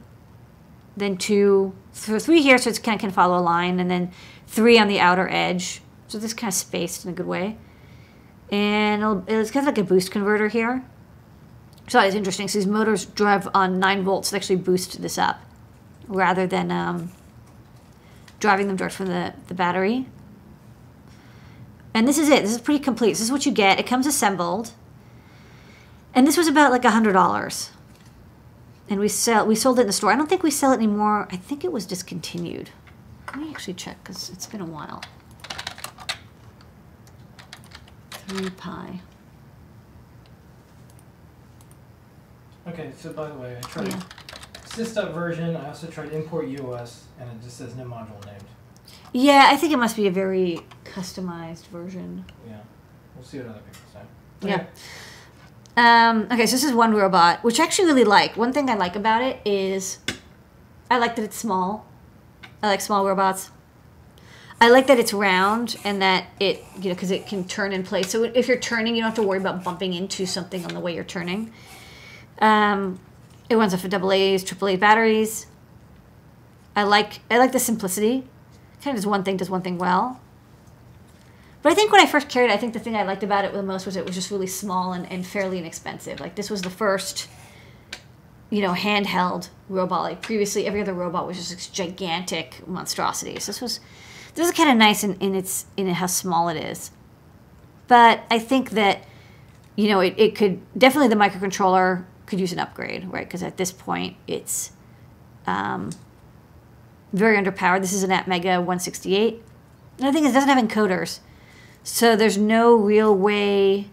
Then 0.96 1.18
two, 1.18 1.74
so 1.94 2.20
three 2.20 2.42
here, 2.42 2.58
so 2.58 2.70
it 2.70 2.84
kind 2.84 2.96
of 2.96 3.02
can 3.02 3.12
follow 3.12 3.38
a 3.38 3.42
line, 3.42 3.80
and 3.80 3.90
then 3.90 4.12
three 4.48 4.78
on 4.78 4.88
the 4.88 5.00
outer 5.00 5.30
edge. 5.30 5.82
So 6.08 6.18
this 6.18 6.34
kind 6.34 6.50
of 6.50 6.54
spaced 6.54 7.06
in 7.06 7.12
a 7.12 7.14
good 7.14 7.28
way. 7.28 7.58
And 8.52 9.24
it's 9.30 9.50
kind 9.52 9.66
it's 9.66 9.78
like 9.78 9.78
a 9.78 9.84
boost 9.84 10.12
converter 10.12 10.50
here. 10.50 10.84
So 11.88 12.00
that 12.00 12.08
is 12.08 12.16
interesting. 12.16 12.48
So 12.48 12.60
these 12.60 12.68
motors 12.68 13.06
drive 13.06 13.48
on 13.54 13.80
9 13.80 14.04
volts 14.04 14.30
to 14.30 14.36
actually 14.36 14.58
boost 14.58 15.02
this 15.02 15.18
up 15.18 15.42
rather 16.08 16.46
than 16.46 16.72
um, 16.72 17.12
driving 18.40 18.68
them 18.68 18.76
direct 18.76 18.96
from 18.96 19.08
the, 19.08 19.34
the 19.48 19.54
battery. 19.54 20.08
And 21.94 22.08
this 22.08 22.18
is 22.18 22.30
it. 22.30 22.42
This 22.42 22.52
is 22.52 22.62
pretty 22.62 22.84
complete. 22.84 23.12
This 23.12 23.22
is 23.22 23.32
what 23.32 23.46
you 23.46 23.52
get. 23.52 23.80
It 23.80 23.88
comes 23.88 24.06
assembled. 24.06 24.72
And 26.14 26.28
this 26.28 26.38
was 26.38 26.48
about 26.48 26.72
like 26.72 26.84
$100. 26.84 27.70
And 28.92 29.00
we 29.00 29.08
sell 29.08 29.48
we 29.48 29.56
sold 29.56 29.80
it 29.80 29.84
in 29.84 29.88
the 29.88 29.94
store. 29.94 30.12
I 30.12 30.18
don't 30.18 30.28
think 30.28 30.44
we 30.44 30.52
sell 30.52 30.74
it 30.74 30.76
anymore. 30.76 31.26
I 31.32 31.38
think 31.38 31.64
it 31.64 31.72
was 31.72 31.86
discontinued. 31.86 32.72
Let 33.28 33.38
me 33.38 33.50
actually 33.50 33.76
check 33.76 34.04
because 34.04 34.30
it's 34.30 34.46
been 34.46 34.60
a 34.60 34.66
while. 34.66 35.02
3 38.12 38.50
pi. 38.50 39.00
Okay, 42.68 42.92
so 42.98 43.14
by 43.14 43.30
the 43.30 43.36
way, 43.36 43.58
I 43.58 43.62
tried 43.62 43.88
Yeah. 43.88 44.02
sys 44.66 45.14
version. 45.14 45.56
I 45.56 45.70
also 45.70 45.88
tried 45.88 46.12
import 46.12 46.48
US, 46.48 47.06
and 47.18 47.30
it 47.30 47.42
just 47.42 47.56
says 47.58 47.74
no 47.76 47.86
module 47.86 48.24
named. 48.26 48.44
Yeah, 49.14 49.48
I 49.50 49.56
think 49.56 49.72
it 49.72 49.78
must 49.78 49.96
be 49.96 50.08
a 50.08 50.12
very 50.12 50.66
customized 50.84 51.68
version. 51.68 52.26
Yeah, 52.46 52.58
we'll 53.16 53.24
see 53.24 53.38
what 53.38 53.48
other 53.48 53.62
people 53.62 53.82
say. 53.94 54.02
Yeah. 54.50 54.66
Um, 55.78 56.28
okay, 56.32 56.46
so 56.46 56.52
this 56.52 56.64
is 56.64 56.74
one 56.74 56.94
robot, 56.94 57.44
which 57.44 57.60
I 57.60 57.64
actually 57.64 57.86
really 57.88 58.04
like. 58.04 58.36
One 58.36 58.52
thing 58.52 58.70
I 58.70 58.76
like 58.76 58.96
about 58.96 59.22
it 59.22 59.40
is 59.46 60.00
I 60.90 60.98
like 60.98 61.16
that 61.16 61.24
it's 61.24 61.38
small. 61.38 61.88
I 62.62 62.68
like 62.68 62.82
small 62.82 63.06
robots. 63.08 63.52
I 64.60 64.70
like 64.70 64.86
that 64.88 65.00
it's 65.00 65.14
round 65.14 65.76
and 65.84 66.02
that 66.02 66.28
it, 66.40 66.64
you 66.80 66.90
know, 66.90 66.94
because 66.94 67.10
it 67.10 67.26
can 67.26 67.48
turn 67.48 67.72
in 67.72 67.84
place. 67.84 68.12
So 68.12 68.24
if 68.24 68.48
you're 68.48 68.60
turning, 68.60 68.96
you 68.96 69.02
don't 69.02 69.10
have 69.10 69.16
to 69.16 69.24
worry 69.24 69.40
about 69.40 69.64
bumping 69.64 69.94
into 69.94 70.28
something 70.28 70.64
on 70.66 70.74
the 70.74 70.80
way 70.80 70.94
you're 70.94 71.04
turning. 71.04 71.52
Um, 72.40 73.00
it 73.50 73.56
runs 73.56 73.74
off 73.74 73.84
of 73.84 73.90
double 73.90 74.12
A's, 74.12 74.44
triple 74.44 74.68
A 74.68 74.76
batteries. 74.76 75.48
I 76.76 76.84
like 76.84 77.20
I 77.32 77.38
like 77.38 77.54
the 77.54 77.60
simplicity. 77.60 78.28
Kind 78.84 78.96
of 78.96 79.04
does 79.04 79.08
one 79.08 79.24
thing, 79.24 79.38
does 79.38 79.50
one 79.50 79.62
thing 79.62 79.78
well. 79.78 80.22
But 81.62 81.72
I 81.72 81.76
think 81.76 81.92
when 81.92 82.02
I 82.02 82.08
first 82.08 82.30
carried 82.30 82.50
it, 82.50 82.54
I 82.54 82.58
think 82.58 82.74
the 82.74 82.80
thing 82.80 82.96
I 82.96 83.04
liked 83.04 83.24
about 83.24 83.46
it 83.46 83.54
the 83.54 83.62
most 83.62 83.86
was 83.86 83.96
it 83.96 84.06
was 84.06 84.16
just 84.16 84.32
really 84.32 84.48
small 84.48 84.94
and, 84.94 85.10
and 85.12 85.26
fairly 85.26 85.60
inexpensive. 85.60 86.20
Like 86.20 86.36
this 86.36 86.50
was 86.50 86.64
the 86.64 86.70
first, 86.70 87.28
you 88.50 88.62
know, 88.62 88.74
handheld 88.74 89.50
robot. 89.70 90.04
Like 90.04 90.22
previously, 90.22 90.66
every 90.66 90.82
other 90.82 90.94
robot 90.94 91.28
was 91.28 91.38
just 91.38 91.52
this 91.52 91.68
gigantic 91.68 92.68
monstrosities. 92.68 93.46
This 93.46 93.62
was, 93.62 93.80
this 94.34 94.48
is 94.48 94.54
kind 94.54 94.70
of 94.72 94.78
nice 94.78 95.04
in, 95.04 95.16
in 95.20 95.36
its 95.36 95.66
in 95.78 95.88
how 95.88 96.08
small 96.08 96.50
it 96.50 96.58
is. 96.58 96.92
But 97.88 98.24
I 98.32 98.40
think 98.40 98.72
that, 98.72 99.04
you 99.76 99.88
know, 99.88 100.00
it, 100.00 100.16
it 100.18 100.36
could 100.36 100.62
definitely 100.78 101.10
the 101.10 101.16
microcontroller 101.16 102.06
could 102.26 102.40
use 102.40 102.54
an 102.54 102.60
upgrade, 102.60 103.12
right? 103.12 103.28
Because 103.28 103.44
at 103.44 103.58
this 103.58 103.72
point, 103.72 104.16
it's 104.26 104.72
um, 105.46 105.92
very 107.14 107.38
underpowered. 107.38 107.82
This 107.82 107.94
is 107.94 108.04
an 108.04 108.10
Atmega 108.10 108.58
168. 108.58 109.44
And 110.00 110.14
thing 110.14 110.24
is, 110.24 110.32
it 110.32 110.34
doesn't 110.34 110.50
have 110.50 110.64
encoders. 110.64 111.20
So 111.84 112.16
there's 112.16 112.38
no 112.38 112.76
real 112.76 113.16
way. 113.16 113.90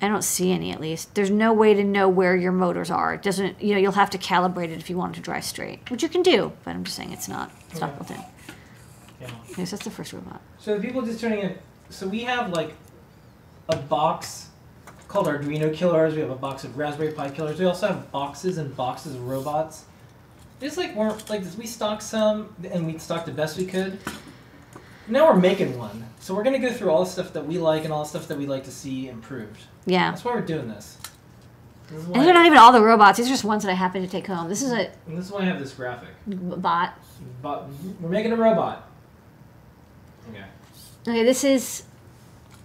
I 0.00 0.08
don't 0.08 0.24
see 0.24 0.52
any 0.52 0.72
at 0.72 0.80
least. 0.80 1.14
There's 1.14 1.30
no 1.30 1.52
way 1.52 1.74
to 1.74 1.84
know 1.84 2.08
where 2.08 2.34
your 2.36 2.52
motors 2.52 2.90
are. 2.90 3.14
It 3.14 3.22
doesn't, 3.22 3.62
you 3.62 3.74
know, 3.74 3.80
you'll 3.80 3.92
have 3.92 4.10
to 4.10 4.18
calibrate 4.18 4.70
it 4.70 4.78
if 4.78 4.90
you 4.90 4.96
want 4.96 5.14
it 5.14 5.16
to 5.16 5.22
drive 5.22 5.44
straight, 5.44 5.88
which 5.90 6.02
you 6.02 6.08
can 6.08 6.22
do, 6.22 6.52
but 6.64 6.72
I'm 6.72 6.82
just 6.82 6.96
saying 6.96 7.12
it's 7.12 7.28
not, 7.28 7.52
it's 7.70 7.80
not 7.80 7.96
built 7.96 8.10
in. 8.10 8.24
Yeah. 9.20 9.30
Yes, 9.56 9.70
that's 9.70 9.84
the 9.84 9.90
first 9.90 10.12
robot. 10.12 10.40
So 10.58 10.74
the 10.74 10.80
people 10.80 11.02
just 11.02 11.20
turning 11.20 11.38
in. 11.38 11.58
So 11.90 12.08
we 12.08 12.20
have 12.24 12.50
like 12.50 12.74
a 13.68 13.76
box 13.76 14.48
called 15.06 15.26
Arduino 15.26 15.72
killers. 15.72 16.14
We 16.14 16.20
have 16.20 16.30
a 16.30 16.34
box 16.34 16.64
of 16.64 16.76
Raspberry 16.76 17.12
Pi 17.12 17.30
killers. 17.30 17.58
We 17.60 17.66
also 17.66 17.86
have 17.88 18.10
boxes 18.10 18.58
and 18.58 18.74
boxes 18.76 19.14
of 19.14 19.28
robots. 19.28 19.84
Just 20.60 20.76
like 20.76 20.96
weren't 20.96 21.28
like 21.28 21.42
we 21.58 21.66
stocked 21.66 22.02
some 22.02 22.54
and 22.70 22.86
we 22.86 22.98
stocked 22.98 23.26
the 23.26 23.32
best 23.32 23.58
we 23.58 23.66
could. 23.66 23.98
Now 25.08 25.32
we're 25.32 25.40
making 25.40 25.78
one. 25.78 26.04
So 26.20 26.34
we're 26.34 26.44
gonna 26.44 26.58
go 26.58 26.72
through 26.72 26.90
all 26.90 27.04
the 27.04 27.10
stuff 27.10 27.32
that 27.32 27.46
we 27.46 27.58
like 27.58 27.84
and 27.84 27.92
all 27.92 28.02
the 28.02 28.08
stuff 28.08 28.28
that 28.28 28.38
we 28.38 28.46
like 28.46 28.64
to 28.64 28.70
see 28.70 29.08
improved. 29.08 29.62
Yeah. 29.86 30.10
That's 30.10 30.24
why 30.24 30.34
we're 30.34 30.40
doing 30.42 30.68
this. 30.68 30.98
This 31.88 32.04
And 32.04 32.14
these 32.14 32.28
are 32.28 32.32
not 32.32 32.46
even 32.46 32.58
all 32.58 32.72
the 32.72 32.82
robots. 32.82 33.18
These 33.18 33.26
are 33.26 33.30
just 33.30 33.44
ones 33.44 33.64
that 33.64 33.70
I 33.70 33.74
happen 33.74 34.02
to 34.02 34.08
take 34.08 34.26
home. 34.26 34.48
This 34.48 34.62
is 34.62 34.72
a 34.72 34.90
and 35.06 35.18
this 35.18 35.26
is 35.26 35.32
why 35.32 35.40
I 35.40 35.44
have 35.44 35.58
this 35.58 35.72
graphic. 35.72 36.10
bot. 36.26 36.98
But 37.42 37.68
we're 38.00 38.08
making 38.08 38.32
a 38.32 38.36
robot. 38.36 38.88
Okay. 40.30 40.44
Okay, 41.08 41.24
this 41.24 41.42
is 41.44 41.82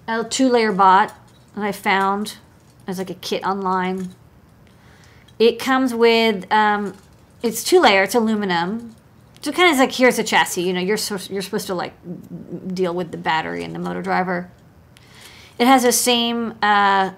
a 0.08 0.24
two-layer 0.24 0.72
bot 0.72 1.14
that 1.56 1.64
I 1.64 1.72
found 1.72 2.38
as 2.86 3.00
like 3.00 3.10
a 3.10 3.16
kit 3.16 3.44
online. 3.44 4.14
It 5.40 5.60
comes 5.60 5.94
with 5.94 6.52
um, 6.52 6.96
it's 7.42 7.64
two 7.64 7.80
layer. 7.80 8.04
It's 8.04 8.16
aluminum. 8.16 8.96
So 9.42 9.52
kind 9.52 9.72
of 9.72 9.78
like 9.78 9.92
here's 9.92 10.20
a 10.20 10.24
chassis. 10.24 10.62
You 10.62 10.74
know, 10.74 10.82
you're 10.82 10.98
so, 10.98 11.18
you're 11.32 11.42
supposed 11.42 11.68
to 11.68 11.76
like 11.76 11.94
deal 12.74 12.94
with 12.94 13.12
the 13.12 13.18
battery 13.18 13.64
and 13.64 13.74
the 13.74 13.80
motor 13.80 14.02
driver. 14.02 14.52
It 15.60 15.68
has 15.68 15.84
the 15.84 15.92
same 15.92 16.56
uh, 16.62 17.12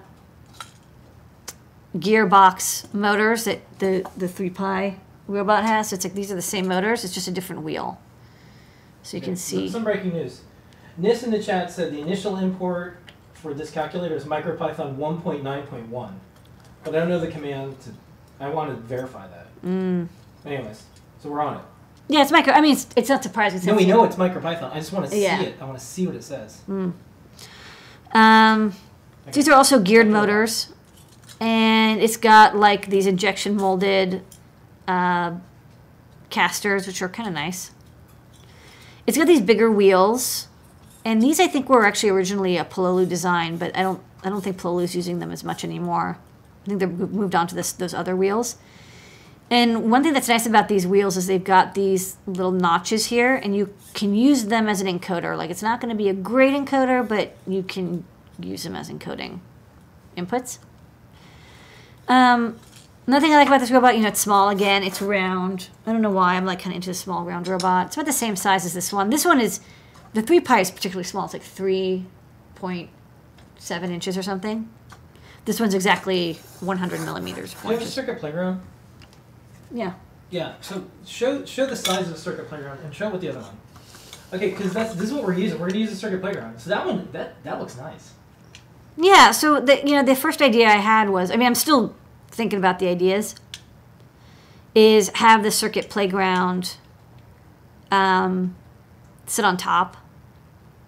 gearbox 1.96 2.92
motors 2.94 3.44
that 3.44 3.60
the 3.78 4.08
the 4.16 4.28
three 4.28 4.50
pi 4.50 4.98
robot 5.26 5.64
has. 5.64 5.90
So 5.90 5.94
it's 5.94 6.04
like 6.04 6.14
these 6.14 6.30
are 6.30 6.36
the 6.36 6.42
same 6.42 6.68
motors. 6.68 7.04
It's 7.04 7.14
just 7.14 7.28
a 7.28 7.32
different 7.32 7.62
wheel. 7.62 8.00
So 9.02 9.16
you 9.16 9.22
can 9.22 9.36
see. 9.36 9.68
Some 9.68 9.84
breaking 9.84 10.12
news. 10.12 10.42
Nis 10.96 11.22
in 11.22 11.30
the 11.30 11.42
chat 11.42 11.70
said 11.70 11.92
the 11.92 12.00
initial 12.00 12.36
import 12.36 12.98
for 13.32 13.54
this 13.54 13.70
calculator 13.70 14.14
is 14.14 14.24
MicroPython 14.24 14.96
1.9.1. 14.96 16.12
But 16.84 16.94
I 16.94 16.98
don't 16.98 17.08
know 17.08 17.18
the 17.18 17.28
command 17.28 17.80
to. 17.80 17.90
I 18.38 18.48
want 18.50 18.70
to 18.70 18.76
verify 18.76 19.26
that. 19.28 19.48
Mm. 19.64 20.08
Anyways, 20.46 20.82
so 21.22 21.30
we're 21.30 21.40
on 21.40 21.58
it. 21.58 21.62
Yeah, 22.10 22.22
it's 22.22 22.32
micro. 22.32 22.52
I 22.52 22.60
mean, 22.60 22.72
it's, 22.72 22.88
it's 22.96 23.08
not 23.08 23.22
surprising. 23.22 23.64
No, 23.64 23.76
we 23.76 23.86
know 23.86 24.02
it's 24.04 24.16
MicroPython. 24.16 24.72
I 24.72 24.80
just 24.80 24.92
want 24.92 25.04
to 25.06 25.10
see 25.12 25.24
it. 25.24 25.54
I 25.60 25.64
want 25.64 25.78
to 25.78 25.84
see 25.84 26.06
what 26.06 26.16
it 26.16 26.24
says. 26.24 26.60
Um, 26.68 26.94
Okay. 29.22 29.32
these 29.32 29.48
are 29.48 29.54
also 29.54 29.78
geared 29.78 30.08
motors, 30.08 30.72
and 31.38 32.00
it's 32.00 32.16
got 32.16 32.56
like 32.56 32.88
these 32.88 33.06
injection 33.06 33.54
molded 33.54 34.22
uh, 34.88 35.34
casters, 36.30 36.86
which 36.86 37.00
are 37.02 37.08
kind 37.08 37.28
of 37.28 37.34
nice. 37.34 37.70
It's 39.06 39.16
got 39.16 39.26
these 39.26 39.42
bigger 39.42 39.70
wheels, 39.70 40.48
and 41.04 41.22
these 41.22 41.38
I 41.38 41.46
think 41.46 41.68
were 41.68 41.86
actually 41.86 42.08
originally 42.08 42.56
a 42.56 42.64
Pololu 42.64 43.08
design, 43.08 43.56
but 43.56 43.76
I 43.76 43.82
don't 43.82 44.00
I 44.24 44.30
don't 44.30 44.42
think 44.42 44.60
Pololu's 44.60 44.96
using 44.96 45.20
them 45.20 45.30
as 45.30 45.44
much 45.44 45.62
anymore. 45.64 46.18
I 46.64 46.68
think 46.68 46.80
they've 46.80 46.90
moved 46.90 47.34
on 47.36 47.46
to 47.48 47.54
this 47.54 47.70
those 47.72 47.94
other 47.94 48.16
wheels. 48.16 48.56
And 49.50 49.90
one 49.90 50.04
thing 50.04 50.12
that's 50.12 50.28
nice 50.28 50.46
about 50.46 50.68
these 50.68 50.86
wheels 50.86 51.16
is 51.16 51.26
they've 51.26 51.42
got 51.42 51.74
these 51.74 52.16
little 52.24 52.52
notches 52.52 53.06
here, 53.06 53.34
and 53.34 53.56
you 53.56 53.74
can 53.94 54.14
use 54.14 54.44
them 54.44 54.68
as 54.68 54.80
an 54.80 54.86
encoder. 54.86 55.36
Like 55.36 55.50
it's 55.50 55.62
not 55.62 55.80
going 55.80 55.90
to 55.90 55.96
be 55.96 56.08
a 56.08 56.14
great 56.14 56.54
encoder, 56.54 57.06
but 57.06 57.36
you 57.48 57.64
can 57.64 58.04
use 58.38 58.62
them 58.62 58.76
as 58.76 58.88
encoding 58.88 59.40
inputs. 60.16 60.58
Um, 62.06 62.58
another 63.08 63.26
thing 63.26 63.34
I 63.34 63.38
like 63.38 63.48
about 63.48 63.60
this 63.60 63.72
robot, 63.72 63.96
you 63.96 64.02
know, 64.02 64.08
it's 64.08 64.20
small 64.20 64.50
again. 64.50 64.84
It's 64.84 65.02
round. 65.02 65.68
I 65.84 65.92
don't 65.92 66.02
know 66.02 66.10
why 66.12 66.34
I'm 66.34 66.46
like 66.46 66.60
kind 66.60 66.72
of 66.72 66.76
into 66.76 66.90
the 66.90 66.94
small 66.94 67.24
round 67.24 67.48
robot. 67.48 67.88
It's 67.88 67.96
about 67.96 68.06
the 68.06 68.12
same 68.12 68.36
size 68.36 68.64
as 68.64 68.74
this 68.74 68.92
one. 68.92 69.10
This 69.10 69.24
one 69.24 69.40
is 69.40 69.60
the 70.12 70.22
three 70.22 70.40
pi 70.40 70.60
is 70.60 70.70
particularly 70.70 71.04
small. 71.04 71.24
It's 71.24 71.32
like 71.32 71.42
three 71.42 72.06
point 72.54 72.90
seven 73.58 73.90
inches 73.90 74.16
or 74.16 74.22
something. 74.22 74.68
This 75.44 75.58
one's 75.58 75.74
exactly 75.74 76.34
100 76.60 77.00
millimeters. 77.00 77.54
Do 77.54 77.68
you 77.68 77.74
have 77.74 77.82
a 77.82 77.86
circuit 77.86 78.18
playground? 78.20 78.60
Yeah. 79.72 79.94
Yeah. 80.30 80.54
So 80.60 80.86
show 81.04 81.44
show 81.44 81.66
the 81.66 81.76
size 81.76 82.06
of 82.08 82.14
the 82.14 82.18
circuit 82.18 82.48
playground 82.48 82.80
and 82.84 82.94
show 82.94 83.10
with 83.10 83.20
the 83.20 83.30
other 83.30 83.40
one. 83.40 83.56
Okay, 84.32 84.50
because 84.50 84.72
that's 84.72 84.94
this 84.94 85.08
is 85.08 85.12
what 85.12 85.24
we're 85.24 85.34
using. 85.34 85.58
We're 85.58 85.68
gonna 85.68 85.80
use 85.80 85.90
the 85.90 85.96
circuit 85.96 86.20
playground. 86.20 86.60
So 86.60 86.70
that 86.70 86.86
one 86.86 87.08
that 87.12 87.42
that 87.42 87.58
looks 87.58 87.76
nice. 87.76 88.12
Yeah, 88.96 89.30
so 89.32 89.60
the 89.60 89.78
you 89.78 89.92
know 89.92 90.02
the 90.02 90.14
first 90.14 90.40
idea 90.40 90.68
I 90.68 90.76
had 90.76 91.10
was 91.10 91.30
I 91.30 91.36
mean 91.36 91.46
I'm 91.46 91.54
still 91.54 91.94
thinking 92.28 92.58
about 92.58 92.78
the 92.78 92.88
ideas 92.88 93.34
is 94.74 95.10
have 95.16 95.42
the 95.42 95.50
circuit 95.50 95.90
playground 95.90 96.76
um, 97.90 98.54
sit 99.26 99.44
on 99.44 99.56
top 99.56 99.96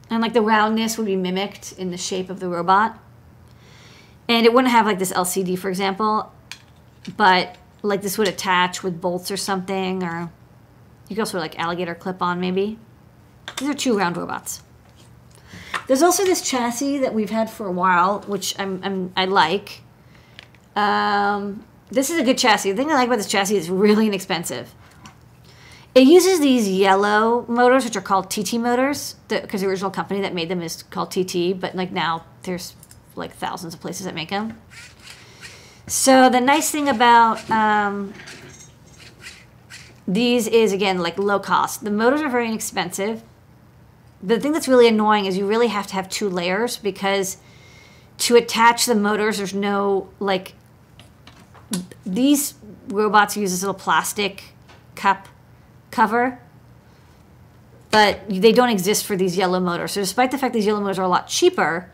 and 0.09 0.23
like 0.23 0.35
the 0.35 0.43
roundness 0.43 0.97
would 0.97 1.07
be 1.07 1.17
mimicked 1.17 1.73
in 1.73 1.91
the 1.91 1.97
shape 1.97 2.31
of 2.31 2.39
the 2.39 2.49
robot 2.49 2.99
and 4.29 4.47
it 4.47 4.53
wouldn't 4.53 4.71
have 4.71 4.87
like 4.87 4.99
this 4.99 5.13
LCD 5.13 5.59
for 5.59 5.69
example 5.69 6.33
but 7.17 7.57
like 7.83 8.03
this 8.03 8.17
would 8.19 8.29
attach 8.29 8.83
with 8.83 9.01
bolts 9.01 9.31
or 9.31 9.37
something 9.37 10.03
or 10.03 10.31
you 11.09 11.17
could 11.17 11.23
also 11.23 11.39
like 11.39 11.59
alligator 11.59 11.95
clip 11.95 12.23
on 12.23 12.41
maybe 12.41 12.79
these 13.59 13.69
are 13.69 13.75
two 13.75 13.97
round 13.97 14.17
robots 14.17 14.63
there's 15.87 16.03
also 16.03 16.25
this 16.25 16.43
chassis 16.43 16.99
that 16.99 17.15
we've 17.15 17.31
had 17.31 17.51
for 17.51 17.67
a 17.67 17.73
while, 17.73 18.21
which 18.23 18.59
I'm, 18.59 18.81
I'm 18.83 19.13
I 19.17 19.25
like. 19.25 19.83
Um, 20.77 21.65
this 21.91 22.09
is 22.11 22.19
a 22.19 22.25
good 22.25 22.39
chassis. 22.39 22.71
The 22.71 22.77
thing 22.77 22.91
I 22.91 22.95
like 22.95 23.09
about 23.09 23.17
this 23.17 23.29
chassis 23.29 23.57
is 23.57 23.69
really 23.69 24.07
inexpensive. 24.07 24.75
It 25.95 26.07
uses 26.07 26.41
these 26.41 26.69
yellow 26.69 27.45
motors, 27.49 27.85
which 27.85 27.97
are 27.97 28.01
called 28.01 28.31
TT 28.31 28.55
motors, 28.55 29.17
because 29.29 29.61
the 29.61 29.67
original 29.67 29.91
company 29.91 30.23
that 30.23 30.33
made 30.33 30.49
them 30.49 30.63
is 30.63 30.83
called 30.83 31.11
TT. 31.11 31.59
But 31.59 31.75
like 31.75 31.93
now, 31.93 32.25
there's 32.45 32.75
like 33.15 33.35
thousands 33.35 33.75
of 33.75 33.81
places 33.81 34.07
that 34.07 34.15
make 34.15 34.31
them. 34.31 34.59
So 35.87 36.29
the 36.29 36.41
nice 36.41 36.71
thing 36.71 36.89
about 36.89 37.51
um, 37.51 38.15
these 40.07 40.47
is 40.47 40.73
again 40.73 40.99
like 40.99 41.19
low 41.19 41.39
cost. 41.39 41.85
The 41.85 41.91
motors 41.91 42.23
are 42.23 42.29
very 42.29 42.49
inexpensive 42.49 43.23
the 44.23 44.39
thing 44.39 44.53
that's 44.53 44.69
really 44.69 44.87
annoying 44.87 45.27
is 45.27 45.37
you 45.37 45.47
really 45.47 45.67
have 45.67 45.87
to 45.89 45.95
have 45.95 46.09
two 46.09 46.29
layers 46.29 46.77
because 46.77 47.39
to 48.19 48.37
attach 48.37 48.87
the 48.87 48.95
motors 48.95 49.39
there's 49.39 49.55
no 49.55 50.09
like 50.21 50.55
these 52.07 52.55
robots 52.89 53.37
use 53.37 53.51
this 53.51 53.63
little 53.63 53.75
plastic 53.75 54.55
cup 54.95 55.29
cover 55.91 56.39
but 57.91 58.21
they 58.29 58.53
don't 58.53 58.71
exist 58.71 59.05
for 59.05 59.17
these 59.17 59.37
yellow 59.37 59.59
motors 59.59 59.93
so 59.93 60.01
despite 60.01 60.31
the 60.31 60.39
fact 60.39 60.55
these 60.55 60.67
yellow 60.67 60.81
motors 60.81 60.99
are 60.99 61.05
a 61.05 61.09
lot 61.09 61.27
cheaper 61.27 61.91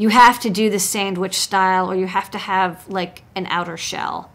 you 0.00 0.08
have 0.08 0.40
to 0.40 0.48
do 0.48 0.70
the 0.70 0.78
sandwich 0.78 1.38
style 1.38 1.90
or 1.90 1.94
you 1.94 2.06
have 2.06 2.30
to 2.30 2.38
have 2.38 2.88
like 2.88 3.22
an 3.34 3.46
outer 3.50 3.76
shell. 3.76 4.32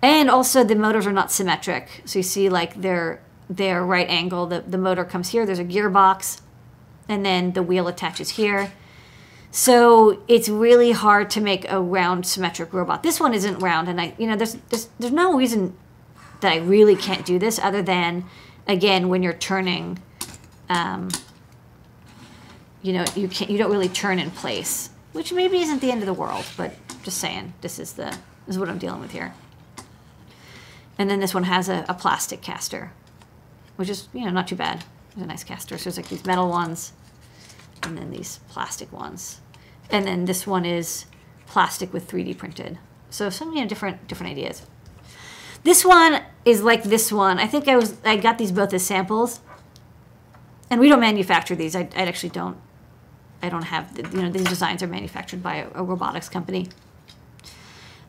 And 0.00 0.30
also 0.30 0.64
the 0.64 0.74
motors 0.74 1.06
are 1.06 1.12
not 1.12 1.30
symmetric. 1.30 2.00
So 2.06 2.20
you 2.20 2.22
see 2.22 2.48
like 2.48 2.80
they're 2.80 3.20
right 3.50 4.08
angle 4.08 4.46
the, 4.46 4.62
the 4.62 4.78
motor 4.78 5.04
comes 5.04 5.30
here 5.30 5.44
there's 5.44 5.58
a 5.58 5.64
gearbox 5.64 6.40
and 7.10 7.26
then 7.26 7.52
the 7.52 7.62
wheel 7.62 7.88
attaches 7.88 8.30
here. 8.30 8.72
So 9.50 10.22
it's 10.28 10.48
really 10.48 10.92
hard 10.92 11.28
to 11.30 11.42
make 11.42 11.70
a 11.70 11.78
round 11.78 12.24
symmetric 12.24 12.72
robot. 12.72 13.02
This 13.02 13.20
one 13.20 13.34
isn't 13.34 13.58
round 13.58 13.86
and 13.86 14.00
i 14.00 14.14
you 14.16 14.26
know 14.26 14.34
there's 14.34 14.54
there's, 14.70 14.88
there's 14.98 15.12
no 15.12 15.36
reason 15.36 15.76
that 16.40 16.52
i 16.54 16.56
really 16.56 16.96
can't 16.96 17.26
do 17.26 17.38
this 17.38 17.58
other 17.58 17.82
than 17.82 18.24
again 18.66 19.10
when 19.10 19.22
you're 19.22 19.34
turning 19.34 19.98
um, 20.70 21.10
you 22.82 22.92
know 22.92 23.04
you 23.14 23.28
can't 23.28 23.50
you 23.50 23.58
don't 23.58 23.70
really 23.70 23.88
turn 23.88 24.18
in 24.18 24.30
place 24.30 24.90
which 25.12 25.32
maybe 25.32 25.58
isn't 25.58 25.80
the 25.80 25.90
end 25.90 26.00
of 26.00 26.06
the 26.06 26.12
world 26.12 26.44
but 26.56 26.74
just 27.02 27.18
saying 27.18 27.52
this 27.60 27.78
is 27.78 27.94
the 27.94 28.10
this 28.46 28.54
is 28.54 28.58
what 28.58 28.68
i'm 28.68 28.78
dealing 28.78 29.00
with 29.00 29.12
here 29.12 29.32
and 30.98 31.08
then 31.08 31.20
this 31.20 31.34
one 31.34 31.44
has 31.44 31.68
a, 31.68 31.84
a 31.88 31.94
plastic 31.94 32.40
caster 32.40 32.92
which 33.78 33.88
is 33.88 34.08
you 34.12 34.24
know 34.24 34.30
not 34.30 34.48
too 34.48 34.56
bad. 34.56 34.84
There's 35.14 35.24
a 35.24 35.28
nice 35.28 35.44
caster. 35.44 35.78
So 35.78 35.84
there's 35.84 35.96
like 35.96 36.08
these 36.08 36.26
metal 36.26 36.48
ones, 36.48 36.92
and 37.84 37.96
then 37.96 38.10
these 38.10 38.40
plastic 38.48 38.92
ones, 38.92 39.40
and 39.88 40.04
then 40.04 40.24
this 40.24 40.48
one 40.48 40.64
is 40.64 41.06
plastic 41.46 41.92
with 41.92 42.10
3D 42.10 42.36
printed. 42.36 42.78
So 43.08 43.30
some 43.30 43.52
you 43.52 43.62
know 43.62 43.68
different 43.68 44.08
different 44.08 44.32
ideas. 44.32 44.66
This 45.62 45.84
one 45.84 46.22
is 46.44 46.62
like 46.64 46.82
this 46.82 47.12
one. 47.12 47.38
I 47.38 47.46
think 47.46 47.68
I 47.68 47.76
was 47.76 47.94
I 48.04 48.16
got 48.16 48.36
these 48.36 48.50
both 48.50 48.74
as 48.74 48.84
samples, 48.84 49.40
and 50.68 50.80
we 50.80 50.88
don't 50.88 51.00
manufacture 51.00 51.54
these. 51.54 51.76
I, 51.76 51.88
I 51.94 52.02
actually 52.02 52.30
don't. 52.30 52.58
I 53.42 53.48
don't 53.48 53.62
have 53.62 53.96
you 53.96 54.22
know 54.22 54.30
these 54.30 54.44
designs 54.44 54.82
are 54.82 54.88
manufactured 54.88 55.42
by 55.42 55.56
a, 55.56 55.68
a 55.74 55.82
robotics 55.82 56.28
company. 56.28 56.68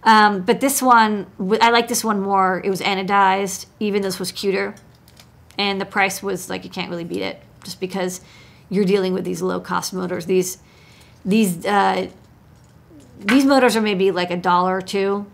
Um, 0.01 0.43
but 0.43 0.61
this 0.61 0.81
one, 0.81 1.27
I 1.59 1.71
like 1.71 1.89
this 1.89 2.05
one 2.05 2.21
more. 2.21 2.61
It 2.63 2.69
was 2.69 2.79
anodized, 2.79 3.65
even 3.81 4.01
this 4.01 4.17
was 4.17 4.31
cuter 4.31 4.75
and 5.59 5.79
the 5.79 5.85
price 5.85 6.23
was 6.23 6.49
like 6.49 6.63
you 6.63 6.69
can't 6.71 6.89
really 6.89 7.03
beat 7.03 7.21
it 7.21 7.43
just 7.63 7.79
because 7.79 8.21
you're 8.69 8.85
dealing 8.85 9.13
with 9.13 9.25
these 9.25 9.41
low 9.41 9.59
cost 9.59 9.93
motors. 9.93 10.25
These 10.25 10.57
these 11.23 11.63
uh, 11.65 12.07
these 13.19 13.45
motors 13.45 13.75
are 13.75 13.81
maybe 13.81 14.09
like 14.09 14.31
a 14.31 14.37
dollar 14.37 14.77
or 14.77 14.81
two, 14.81 15.27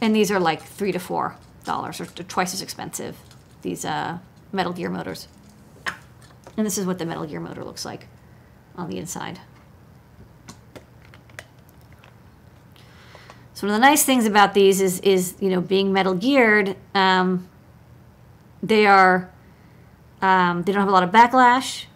and 0.00 0.14
these 0.14 0.30
are 0.30 0.38
like 0.38 0.62
three 0.62 0.92
to 0.92 1.00
four 1.00 1.36
dollars, 1.64 2.00
or 2.00 2.06
twice 2.06 2.54
as 2.54 2.62
expensive. 2.62 3.18
These 3.62 3.84
uh, 3.84 4.18
Metal 4.52 4.72
Gear 4.72 4.88
motors. 4.88 5.26
And 6.56 6.64
this 6.64 6.78
is 6.78 6.86
what 6.86 6.98
the 6.98 7.04
Metal 7.04 7.26
Gear 7.26 7.40
motor 7.40 7.64
looks 7.64 7.84
like 7.84 8.06
on 8.76 8.88
the 8.88 8.98
inside. 8.98 9.40
So 13.56 13.66
one 13.66 13.74
of 13.74 13.80
the 13.80 13.86
nice 13.86 14.04
things 14.04 14.26
about 14.26 14.52
these 14.52 14.82
is, 14.82 15.00
is 15.00 15.34
you 15.40 15.48
know, 15.48 15.62
being 15.62 15.90
metal 15.90 16.14
geared, 16.14 16.76
um, 16.94 17.48
they 18.62 18.86
are, 18.86 19.30
um, 20.20 20.62
they 20.62 20.72
don't 20.72 20.80
have 20.80 20.90
a 20.90 20.92
lot 20.92 21.02
of 21.02 21.10
backlash. 21.10 21.86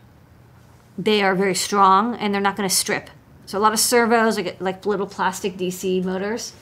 They 0.96 1.22
are 1.22 1.34
very 1.34 1.54
strong, 1.54 2.14
and 2.16 2.32
they're 2.32 2.40
not 2.40 2.56
going 2.56 2.68
to 2.68 2.74
strip. 2.74 3.10
So 3.44 3.58
a 3.58 3.60
lot 3.60 3.74
of 3.74 3.78
servos, 3.78 4.36
like, 4.36 4.58
like 4.58 4.86
little 4.86 5.06
plastic 5.06 5.58
DC 5.58 6.02
motors, 6.02 6.54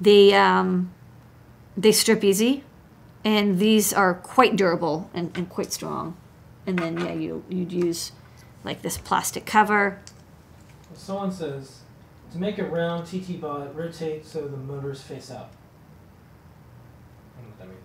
they, 0.00 0.32
um, 0.32 0.92
they 1.76 1.90
strip 1.90 2.22
easy, 2.22 2.62
and 3.24 3.58
these 3.58 3.92
are 3.92 4.14
quite 4.14 4.54
durable 4.54 5.10
and, 5.12 5.36
and 5.36 5.48
quite 5.48 5.72
strong. 5.72 6.16
And 6.68 6.78
then, 6.78 6.98
yeah, 6.98 7.14
you, 7.14 7.44
you'd 7.48 7.72
use 7.72 8.12
like 8.64 8.82
this 8.82 8.98
plastic 8.98 9.46
cover. 9.46 10.00
Someone 10.94 11.30
says, 11.30 11.80
to 12.32 12.38
make 12.38 12.58
a 12.58 12.64
round 12.64 13.06
TT 13.06 13.40
bot, 13.40 13.74
rotate 13.74 14.26
so 14.26 14.46
the 14.46 14.56
motors 14.56 15.00
face 15.00 15.30
out. 15.30 15.50
I 17.36 17.40
don't 17.40 17.44
know 17.44 17.50
what 17.50 17.58
that 17.58 17.68
means. 17.68 17.80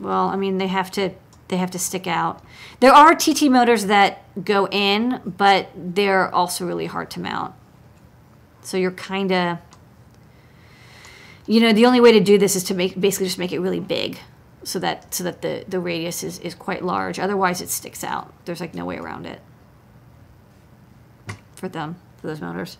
Well, 0.00 0.28
I 0.28 0.36
mean, 0.36 0.58
they 0.58 0.68
have 0.68 0.90
to 0.92 1.12
they 1.48 1.58
have 1.58 1.70
to 1.72 1.78
stick 1.78 2.06
out. 2.06 2.42
There 2.80 2.92
are 2.92 3.14
TT 3.14 3.50
motors 3.50 3.86
that 3.86 4.22
go 4.42 4.66
in, 4.68 5.20
but 5.26 5.68
they're 5.76 6.34
also 6.34 6.66
really 6.66 6.86
hard 6.86 7.10
to 7.10 7.20
mount. 7.20 7.54
So 8.62 8.78
you're 8.78 8.90
kind 8.90 9.30
of 9.32 9.58
you 11.46 11.60
know, 11.60 11.72
the 11.72 11.86
only 11.86 12.00
way 12.00 12.12
to 12.12 12.20
do 12.20 12.38
this 12.38 12.56
is 12.56 12.64
to 12.64 12.74
make 12.74 12.98
basically 12.98 13.26
just 13.26 13.38
make 13.38 13.52
it 13.52 13.58
really 13.58 13.80
big 13.80 14.18
so 14.64 14.78
that 14.78 15.12
so 15.12 15.24
that 15.24 15.42
the 15.42 15.64
the 15.68 15.80
radius 15.80 16.22
is 16.22 16.38
is 16.40 16.54
quite 16.54 16.84
large. 16.84 17.18
Otherwise 17.18 17.60
it 17.60 17.68
sticks 17.68 18.04
out. 18.04 18.32
There's 18.44 18.60
like 18.60 18.74
no 18.74 18.84
way 18.84 18.96
around 18.96 19.26
it. 19.26 19.40
For 21.54 21.68
them, 21.68 21.96
for 22.16 22.26
those 22.26 22.40
motors. 22.40 22.78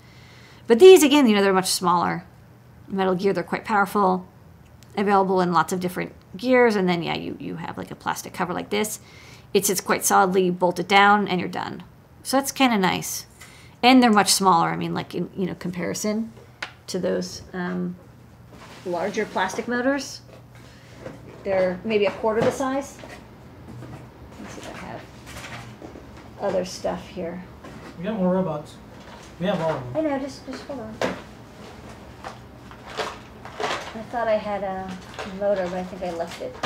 But 0.66 0.78
these 0.78 1.02
again, 1.02 1.26
you 1.26 1.34
know, 1.34 1.42
they're 1.42 1.52
much 1.52 1.70
smaller. 1.70 2.24
Metal 2.88 3.14
Gear, 3.14 3.32
they're 3.32 3.42
quite 3.42 3.64
powerful, 3.64 4.26
available 4.96 5.40
in 5.40 5.52
lots 5.52 5.72
of 5.72 5.80
different 5.80 6.12
gears, 6.36 6.76
and 6.76 6.88
then 6.88 7.02
yeah, 7.02 7.16
you 7.16 7.36
you 7.40 7.56
have 7.56 7.78
like 7.78 7.90
a 7.90 7.96
plastic 7.96 8.32
cover 8.32 8.52
like 8.52 8.70
this. 8.70 9.00
It 9.54 9.66
sits 9.66 9.80
quite 9.80 10.04
solidly, 10.04 10.50
bolted 10.50 10.88
down, 10.88 11.28
and 11.28 11.40
you're 11.40 11.48
done. 11.48 11.84
So 12.22 12.36
that's 12.36 12.52
kind 12.52 12.72
of 12.72 12.80
nice, 12.80 13.26
and 13.82 14.02
they're 14.02 14.12
much 14.12 14.32
smaller. 14.32 14.70
I 14.70 14.76
mean, 14.76 14.94
like 14.94 15.14
in 15.14 15.30
you 15.36 15.46
know 15.46 15.54
comparison 15.54 16.32
to 16.88 16.98
those 16.98 17.42
um, 17.52 17.96
larger 18.84 19.24
plastic 19.24 19.68
motors, 19.68 20.20
they're 21.44 21.80
maybe 21.84 22.06
a 22.06 22.10
quarter 22.12 22.40
the 22.40 22.50
size. 22.50 22.98
Let's 24.40 24.54
see 24.54 24.60
if 24.60 24.74
I 24.74 24.78
have 24.86 25.00
other 26.40 26.64
stuff 26.64 27.06
here. 27.08 27.42
We 27.98 28.04
got 28.04 28.16
more 28.16 28.32
robots. 28.34 28.76
We 29.40 29.46
have 29.46 29.60
all 29.60 29.72
of 29.72 29.94
them. 29.94 30.06
I 30.06 30.08
know, 30.10 30.18
just 30.18 30.46
just 30.46 30.62
hold 30.64 30.80
on. 30.80 30.96
I 33.94 34.02
thought 34.10 34.26
I 34.28 34.36
had 34.36 34.62
a 34.62 34.90
motor, 35.38 35.64
but 35.64 35.74
I 35.74 35.84
think 35.84 36.02
I 36.02 36.10
left 36.16 36.40
it 36.40 36.56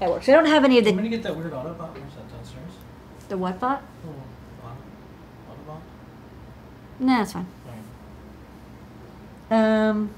at 0.00 0.08
work. 0.10 0.22
So 0.22 0.32
I 0.32 0.36
don't 0.36 0.46
have 0.46 0.64
any 0.64 0.78
of 0.78 0.84
the... 0.84 0.90
I'm 0.90 0.96
gonna 0.96 1.08
get 1.08 1.22
that 1.24 1.36
weird 1.36 1.52
Autobot. 1.52 1.92
Where's 1.94 2.14
that 2.14 2.30
downstairs? 2.32 2.72
the 3.28 3.38
what 3.38 3.58
bot? 3.60 3.82
Oh, 4.06 4.66
Auto- 4.66 5.74
Autobot? 5.74 5.80
No, 7.00 7.16
that's 7.18 7.32
fine. 7.32 7.46
Alright. 9.50 9.88
Um, 9.90 10.10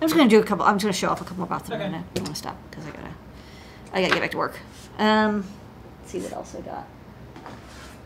I'm 0.00 0.08
just 0.08 0.14
gonna 0.16 0.28
do 0.30 0.40
a 0.40 0.44
couple. 0.44 0.64
I'm 0.64 0.76
just 0.76 0.84
gonna 0.84 0.92
show 0.94 1.08
off 1.10 1.20
a 1.20 1.24
couple 1.24 1.38
more 1.38 1.46
bots. 1.46 1.68
I'm 1.70 1.74
Okay. 1.80 1.84
gonna, 1.90 2.04
I'm 2.16 2.24
gonna 2.24 2.34
stop 2.34 2.56
because 2.70 2.86
I 2.86 2.90
gotta, 2.90 3.14
I 3.92 4.00
gotta 4.00 4.14
get 4.14 4.20
back 4.22 4.30
to 4.32 4.38
work. 4.38 4.58
Um, 4.98 5.44
let's 6.00 6.12
see 6.12 6.20
what 6.20 6.32
else 6.32 6.54
I 6.56 6.60
got. 6.62 6.86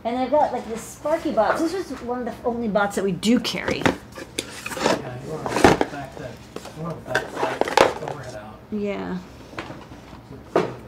And 0.04 0.18
I've 0.18 0.30
got 0.30 0.52
like 0.52 0.66
this 0.68 0.98
Sparki 1.02 1.35
box. 1.35 1.61
This 1.61 1.72
was 1.72 2.02
one 2.02 2.20
of 2.20 2.24
the 2.26 2.48
only 2.48 2.68
bots 2.68 2.96
that 2.96 3.04
we 3.04 3.12
do 3.12 3.38
carry. 3.40 3.78
Yeah, 3.78 5.18
you 5.24 5.30
want 5.33 5.46
to 5.48 5.85
back 5.90 6.16
that. 6.16 6.33
You 6.76 6.83
want 6.83 7.07
to 7.07 7.12
back 7.12 7.30
that 7.33 8.02
overhead 8.11 8.35
out. 8.35 8.59
Yeah. 8.72 9.18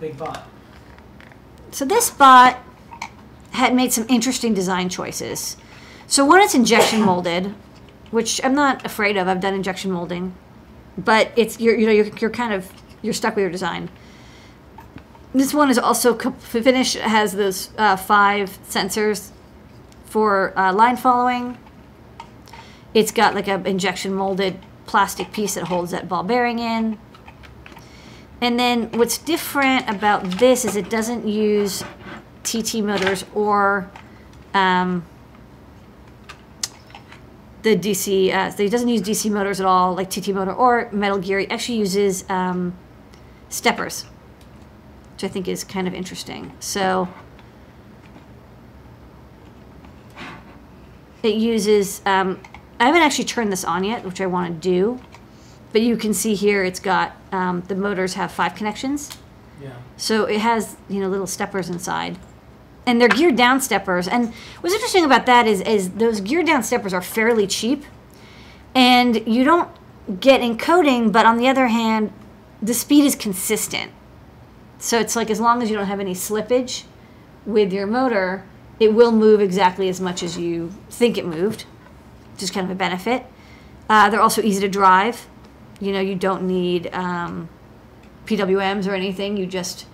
Big 0.00 0.16
bot. 0.18 0.46
So 1.70 1.84
this 1.84 2.10
bot 2.10 2.58
had 3.52 3.74
made 3.74 3.92
some 3.92 4.04
interesting 4.08 4.52
design 4.54 4.88
choices. 4.88 5.56
So 6.06 6.24
one, 6.24 6.40
it's 6.42 6.54
injection 6.54 7.00
molded, 7.00 7.54
which 8.10 8.40
I'm 8.44 8.54
not 8.54 8.84
afraid 8.84 9.16
of. 9.16 9.28
I've 9.28 9.40
done 9.40 9.54
injection 9.54 9.90
molding, 9.90 10.34
but 10.98 11.32
it's 11.36 11.60
you're 11.60 11.76
you 11.76 11.86
know 11.86 11.92
you're, 11.92 12.06
you're 12.18 12.30
kind 12.30 12.52
of 12.52 12.70
you're 13.02 13.14
stuck 13.14 13.36
with 13.36 13.42
your 13.42 13.50
design. 13.50 13.90
This 15.34 15.52
one 15.52 15.70
is 15.70 15.78
also 15.78 16.16
finished 16.16 16.96
has 16.96 17.32
those 17.32 17.70
uh, 17.76 17.96
five 17.96 18.58
sensors 18.68 19.30
for 20.06 20.58
uh, 20.58 20.72
line 20.72 20.96
following. 20.96 21.58
It's 22.94 23.12
got 23.12 23.34
like 23.34 23.48
a 23.48 23.62
injection 23.68 24.14
molded 24.14 24.58
plastic 24.86 25.32
piece 25.32 25.54
that 25.54 25.64
holds 25.64 25.90
that 25.90 26.08
ball 26.08 26.22
bearing 26.22 26.58
in. 26.58 26.98
And 28.40 28.58
then 28.58 28.90
what's 28.92 29.18
different 29.18 29.88
about 29.88 30.24
this 30.38 30.64
is 30.64 30.76
it 30.76 30.88
doesn't 30.88 31.26
use 31.26 31.82
TT 32.42 32.76
motors 32.76 33.24
or 33.34 33.90
um, 34.54 35.04
the 37.66 37.76
DC. 37.76 38.32
Uh, 38.32 38.48
so 38.50 38.62
it 38.62 38.70
doesn't 38.70 38.88
use 38.88 39.02
DC 39.02 39.30
motors 39.30 39.58
at 39.58 39.66
all, 39.66 39.94
like 39.94 40.08
TT 40.08 40.28
motor 40.28 40.52
or 40.52 40.88
Metal 40.92 41.18
Gear. 41.18 41.40
It 41.40 41.50
actually 41.50 41.78
uses 41.78 42.24
um, 42.30 42.78
steppers, 43.48 44.04
which 45.14 45.24
I 45.24 45.28
think 45.28 45.48
is 45.48 45.64
kind 45.64 45.88
of 45.88 45.94
interesting. 45.94 46.52
So 46.60 47.08
it 51.24 51.34
uses. 51.34 52.02
Um, 52.06 52.40
I 52.78 52.86
haven't 52.86 53.02
actually 53.02 53.24
turned 53.24 53.50
this 53.50 53.64
on 53.64 53.82
yet, 53.82 54.04
which 54.04 54.20
I 54.20 54.26
want 54.26 54.62
to 54.62 54.68
do. 54.68 55.00
But 55.72 55.82
you 55.82 55.96
can 55.96 56.14
see 56.14 56.36
here 56.36 56.62
it's 56.62 56.78
got 56.78 57.16
um, 57.32 57.62
the 57.62 57.74
motors 57.74 58.14
have 58.14 58.30
five 58.30 58.54
connections. 58.54 59.10
Yeah. 59.60 59.72
So 59.96 60.26
it 60.26 60.40
has, 60.40 60.76
you 60.88 61.00
know, 61.00 61.08
little 61.08 61.26
steppers 61.26 61.68
inside. 61.68 62.16
And 62.86 63.00
they're 63.00 63.08
geared 63.08 63.36
down 63.36 63.60
steppers. 63.60 64.06
And 64.06 64.32
what's 64.60 64.74
interesting 64.74 65.04
about 65.04 65.26
that 65.26 65.46
is, 65.46 65.60
is 65.62 65.90
those 65.90 66.20
geared 66.20 66.46
down 66.46 66.62
steppers 66.62 66.94
are 66.94 67.02
fairly 67.02 67.46
cheap. 67.46 67.84
And 68.74 69.26
you 69.26 69.42
don't 69.42 69.68
get 70.20 70.40
encoding, 70.40 71.10
but 71.10 71.26
on 71.26 71.36
the 71.36 71.48
other 71.48 71.66
hand, 71.66 72.12
the 72.62 72.74
speed 72.74 73.04
is 73.04 73.16
consistent. 73.16 73.90
So 74.78 74.98
it's 75.00 75.16
like 75.16 75.30
as 75.30 75.40
long 75.40 75.62
as 75.62 75.70
you 75.70 75.76
don't 75.76 75.86
have 75.86 76.00
any 76.00 76.14
slippage 76.14 76.84
with 77.44 77.72
your 77.72 77.86
motor, 77.86 78.44
it 78.78 78.92
will 78.92 79.12
move 79.12 79.40
exactly 79.40 79.88
as 79.88 80.00
much 80.00 80.22
as 80.22 80.38
you 80.38 80.72
think 80.90 81.16
it 81.16 81.26
moved, 81.26 81.62
which 82.32 82.42
is 82.42 82.50
kind 82.50 82.64
of 82.64 82.70
a 82.70 82.74
benefit. 82.74 83.24
Uh, 83.88 84.10
they're 84.10 84.20
also 84.20 84.42
easy 84.42 84.60
to 84.60 84.68
drive. 84.68 85.26
You 85.80 85.92
know, 85.92 86.00
you 86.00 86.14
don't 86.14 86.42
need 86.42 86.92
um, 86.92 87.48
PWMs 88.26 88.86
or 88.86 88.94
anything. 88.94 89.36
You 89.36 89.46
just 89.46 89.86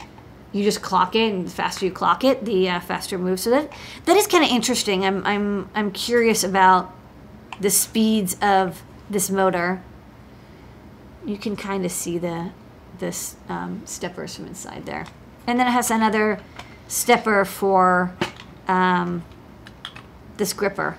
you 0.53 0.63
just 0.65 0.83
clock 0.83 1.17
it, 1.17 1.33
and 1.33 1.47
the 1.47 1.51
faster 1.51 1.87
you 1.87 1.93
clock 1.93 2.25
it, 2.25 2.45
the 2.45 2.69
uh, 2.69 2.81
faster 2.81 3.17
it 3.17 3.21
moves. 3.21 3.43
So 3.43 3.51
that 3.51 3.73
that 4.05 4.17
is 4.17 4.27
kind 4.27 4.45
of 4.45 4.51
interesting. 4.51 5.05
I'm 5.05 5.25
I'm 5.27 5.71
I'm 5.75 5.91
curious 5.91 6.45
about 6.45 6.95
the 7.61 7.71
speeds 7.71 8.37
of 8.43 8.83
this 9.09 9.31
motor. 9.31 9.83
You 11.25 11.37
can 11.39 11.57
kind 11.57 11.85
of 11.85 11.93
see 11.93 12.19
the 12.19 12.51
this 12.99 13.37
um, 13.49 13.83
steppers 13.85 14.37
from 14.37 14.47
inside 14.47 14.87
there, 14.87 15.07
and 15.47 15.59
then 15.59 15.67
it 15.67 15.71
has 15.71 15.91
another 15.91 16.41
stepper 16.89 17.45
for 17.45 18.15
um, 18.69 19.25
this 20.37 20.53
gripper. 20.53 20.99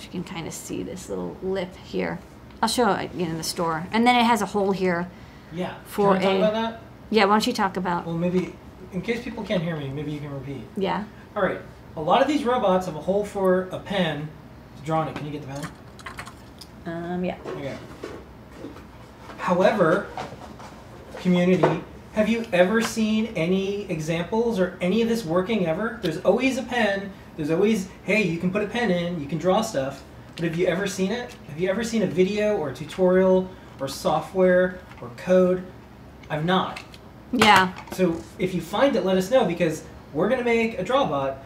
You 0.00 0.08
can 0.08 0.24
kind 0.24 0.46
of 0.46 0.52
see 0.52 0.82
this 0.82 1.08
little 1.08 1.36
lip 1.42 1.76
here. 1.76 2.18
I'll 2.60 2.68
show 2.68 2.92
it 2.92 3.14
you 3.14 3.24
in 3.26 3.38
the 3.38 3.42
store, 3.42 3.86
and 3.92 4.06
then 4.06 4.16
it 4.16 4.24
has 4.24 4.42
a 4.42 4.46
hole 4.46 4.72
here. 4.72 5.08
Yeah. 5.52 5.74
For 5.84 6.18
Can 6.18 6.42
I 6.42 6.50
talk 6.50 6.54
a-? 6.54 6.80
Yeah, 7.12 7.26
why 7.26 7.34
don't 7.34 7.46
you 7.46 7.52
talk 7.52 7.76
about? 7.76 8.06
Well, 8.06 8.16
maybe 8.16 8.54
in 8.94 9.02
case 9.02 9.22
people 9.22 9.44
can't 9.44 9.62
hear 9.62 9.76
me, 9.76 9.88
maybe 9.88 10.12
you 10.12 10.18
can 10.18 10.32
repeat. 10.32 10.62
Yeah. 10.78 11.04
All 11.36 11.42
right. 11.42 11.60
A 11.96 12.00
lot 12.00 12.22
of 12.22 12.26
these 12.26 12.42
robots 12.42 12.86
have 12.86 12.96
a 12.96 13.00
hole 13.02 13.22
for 13.22 13.64
a 13.64 13.78
pen 13.78 14.30
to 14.78 14.82
draw 14.82 15.00
on 15.00 15.08
it. 15.08 15.14
Can 15.14 15.26
you 15.26 15.32
get 15.32 15.42
the 15.42 15.48
pen? 15.48 15.66
Um, 16.86 17.22
yeah. 17.22 17.36
Okay. 17.44 17.76
However, 19.36 20.06
community, 21.18 21.84
have 22.14 22.30
you 22.30 22.46
ever 22.50 22.80
seen 22.80 23.26
any 23.36 23.82
examples 23.90 24.58
or 24.58 24.78
any 24.80 25.02
of 25.02 25.10
this 25.10 25.22
working 25.22 25.66
ever? 25.66 25.98
There's 26.00 26.18
always 26.22 26.56
a 26.56 26.62
pen. 26.62 27.12
There's 27.36 27.50
always, 27.50 27.88
hey, 28.04 28.22
you 28.22 28.38
can 28.38 28.50
put 28.50 28.62
a 28.62 28.66
pen 28.66 28.90
in, 28.90 29.20
you 29.20 29.26
can 29.26 29.36
draw 29.36 29.60
stuff. 29.60 30.02
But 30.36 30.46
have 30.46 30.56
you 30.56 30.66
ever 30.66 30.86
seen 30.86 31.12
it? 31.12 31.36
Have 31.48 31.60
you 31.60 31.68
ever 31.68 31.84
seen 31.84 32.00
a 32.04 32.06
video 32.06 32.56
or 32.56 32.70
a 32.70 32.74
tutorial 32.74 33.50
or 33.80 33.86
software 33.86 34.78
or 35.02 35.10
code? 35.18 35.62
I've 36.30 36.46
not. 36.46 36.82
Yeah. 37.32 37.72
So 37.92 38.20
if 38.38 38.54
you 38.54 38.60
find 38.60 38.94
it, 38.96 39.04
let 39.04 39.16
us 39.16 39.30
know 39.30 39.44
because 39.44 39.84
we're 40.12 40.28
gonna 40.28 40.44
make 40.44 40.78
a 40.78 40.84
drawbot. 40.84 41.36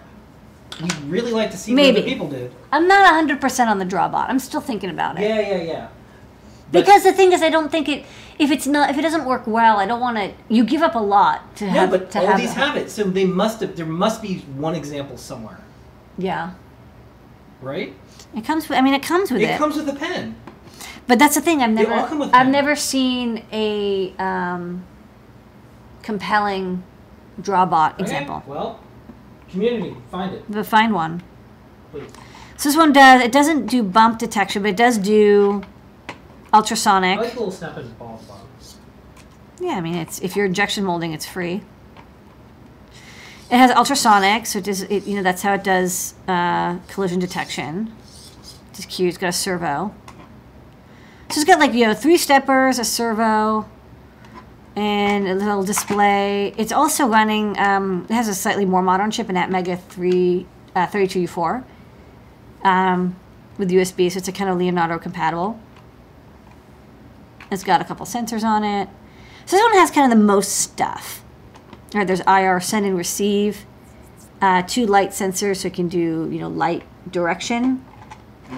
We'd 0.83 0.94
really 1.05 1.33
like 1.33 1.51
to 1.53 1.57
see 1.57 1.72
Maybe. 1.75 1.92
what 1.92 2.03
other 2.03 2.09
people 2.09 2.29
did. 2.29 2.53
I'm 2.72 2.87
not 2.88 3.07
100% 3.14 3.68
on 3.68 3.79
the 3.79 3.85
drawbot. 3.87 4.29
I'm 4.29 4.38
still 4.40 4.61
thinking 4.61 4.90
about 4.90 5.18
it. 5.18 5.22
Yeah, 5.22 5.40
yeah, 5.40 5.62
yeah. 5.62 5.88
But- 6.72 6.81
Because 6.85 7.05
the 7.05 7.12
thing 7.12 7.33
is, 7.33 7.40
I 7.42 7.49
don't 7.51 7.70
think 7.70 7.88
it. 7.88 8.05
If 8.38 8.51
it's 8.51 8.66
not, 8.66 8.90
if 8.90 8.99
it 8.99 9.03
doesn't 9.03 9.25
work 9.25 9.46
well, 9.46 9.79
I 9.79 9.87
don't 9.87 10.01
want 10.01 10.16
to. 10.18 10.33
You 10.49 10.64
give 10.64 10.83
up 10.83 10.94
a 10.96 10.99
lot 11.01 11.55
to 11.57 11.64
no, 11.66 11.70
have. 11.72 11.90
but 11.90 12.11
to 12.11 12.18
all 12.20 12.27
have 12.27 12.37
these 12.40 12.51
a- 12.51 12.55
have 12.55 12.77
it, 12.77 12.90
so 12.90 13.05
they 13.05 13.25
must 13.25 13.61
have. 13.61 13.77
There 13.77 13.87
must 13.87 14.20
be 14.20 14.38
one 14.57 14.75
example 14.75 15.16
somewhere, 15.16 15.61
Yeah, 16.18 16.51
right? 17.62 17.94
it 18.35 18.44
comes. 18.44 18.68
With, 18.68 18.77
I 18.77 18.83
mean, 18.83 18.92
it 18.94 19.03
comes 19.03 19.31
with 19.31 19.40
it. 19.40 19.51
It 19.51 19.59
comes 19.59 19.77
with 19.77 19.88
a 19.88 19.94
pen. 19.94 20.35
but 21.07 21.18
that's 21.20 21.37
the 21.37 21.40
thing. 21.40 21.62
I've 21.62 21.75
They 21.77 21.85
never. 21.85 21.94
all 21.94 22.07
come 22.09 22.18
with 22.18 22.29
I've 22.35 22.42
pen. 22.42 22.53
never 22.53 22.75
seen 22.77 23.44
a 23.53 24.12
um, 24.18 24.85
compelling 26.07 26.85
drawbot 27.42 27.95
Okay, 27.95 28.03
example. 28.03 28.42
Well, 28.47 28.81
community, 29.51 29.97
find 30.09 30.33
it, 30.35 30.45
But 30.49 30.64
find 30.64 30.95
one. 30.95 31.23
please. 31.90 32.09
So 32.57 32.69
this 32.69 32.77
one 32.77 32.92
does. 32.92 33.21
It 33.21 33.33
doesn't 33.33 33.66
do 33.66 33.83
bump 33.83 34.19
detection, 34.19 34.62
but 34.62 34.69
it 34.71 34.77
does 34.77 34.97
do 34.99 35.62
ultrasonic. 36.55 37.19
I 37.19 37.23
like 37.23 37.35
little 37.35 37.51
snap 37.51 37.77
and 37.77 37.99
ball 37.99 38.23
bottom. 38.29 38.47
Yeah, 39.61 39.75
I 39.77 39.81
mean, 39.81 39.97
it's 39.97 40.21
if 40.21 40.37
you're 40.37 40.47
injection 40.47 40.85
molding, 40.85 41.12
it's 41.12 41.27
free. 41.27 41.62
It 43.51 43.57
has 43.59 43.71
ultrasonic, 43.73 44.47
so 44.47 44.61
it 44.61 44.64
does. 44.64 44.83
It, 44.83 45.07
you 45.07 45.16
know, 45.16 45.23
that's 45.23 45.42
how 45.42 45.55
it 45.55 45.64
does 45.64 46.14
uh, 46.29 46.79
collision 46.88 47.19
detection. 47.19 47.92
It's 48.71 48.87
cute. 48.87 49.09
It's 49.09 49.19
got 49.19 49.29
a 49.29 49.33
servo. 49.33 49.95
So 51.31 51.40
it's 51.40 51.45
got 51.45 51.59
like 51.59 51.75
you 51.75 51.87
know 51.87 51.95
three 51.95 52.16
steppers, 52.16 52.79
a 52.79 52.85
servo, 52.85 53.69
and 54.77 55.27
a 55.27 55.35
little 55.35 55.65
display. 55.65 56.53
It's 56.59 56.71
also 56.71 57.07
running. 57.07 57.59
Um, 57.59 58.07
it 58.09 58.12
has 58.12 58.29
a 58.29 58.35
slightly 58.35 58.67
more 58.67 58.83
modern 58.83 59.11
chip, 59.11 59.29
an 59.31 59.37
Atmega 59.37 59.81
three 59.81 60.47
uh, 60.75 60.87
32U4, 60.87 61.65
um, 62.62 63.17
with 63.57 63.71
USB. 63.71 64.12
So 64.12 64.19
it's 64.19 64.29
a 64.29 64.33
kind 64.33 64.51
of 64.51 64.59
Leonardo 64.59 64.99
compatible. 64.99 65.59
It's 67.51 67.65
got 67.65 67.81
a 67.81 67.85
couple 67.85 68.05
sensors 68.05 68.45
on 68.45 68.62
it. 68.62 68.89
So 69.47 69.57
this 69.57 69.65
one 69.65 69.73
has 69.75 69.91
kind 69.91 70.12
of 70.12 70.19
the 70.19 70.25
most 70.25 70.57
stuff. 70.57 71.23
All 71.95 72.01
right, 72.01 72.07
there's 72.07 72.21
IR 72.21 72.61
send 72.61 72.85
and 72.85 72.97
receive, 72.97 73.65
uh, 74.43 74.62
two 74.62 74.87
light 74.87 75.11
sensors, 75.11 75.59
so 75.59 75.69
it 75.69 75.75
can 75.75 75.89
do 75.89 76.29
you 76.31 76.41
know 76.41 76.49
light 76.49 76.83
direction 77.11 77.85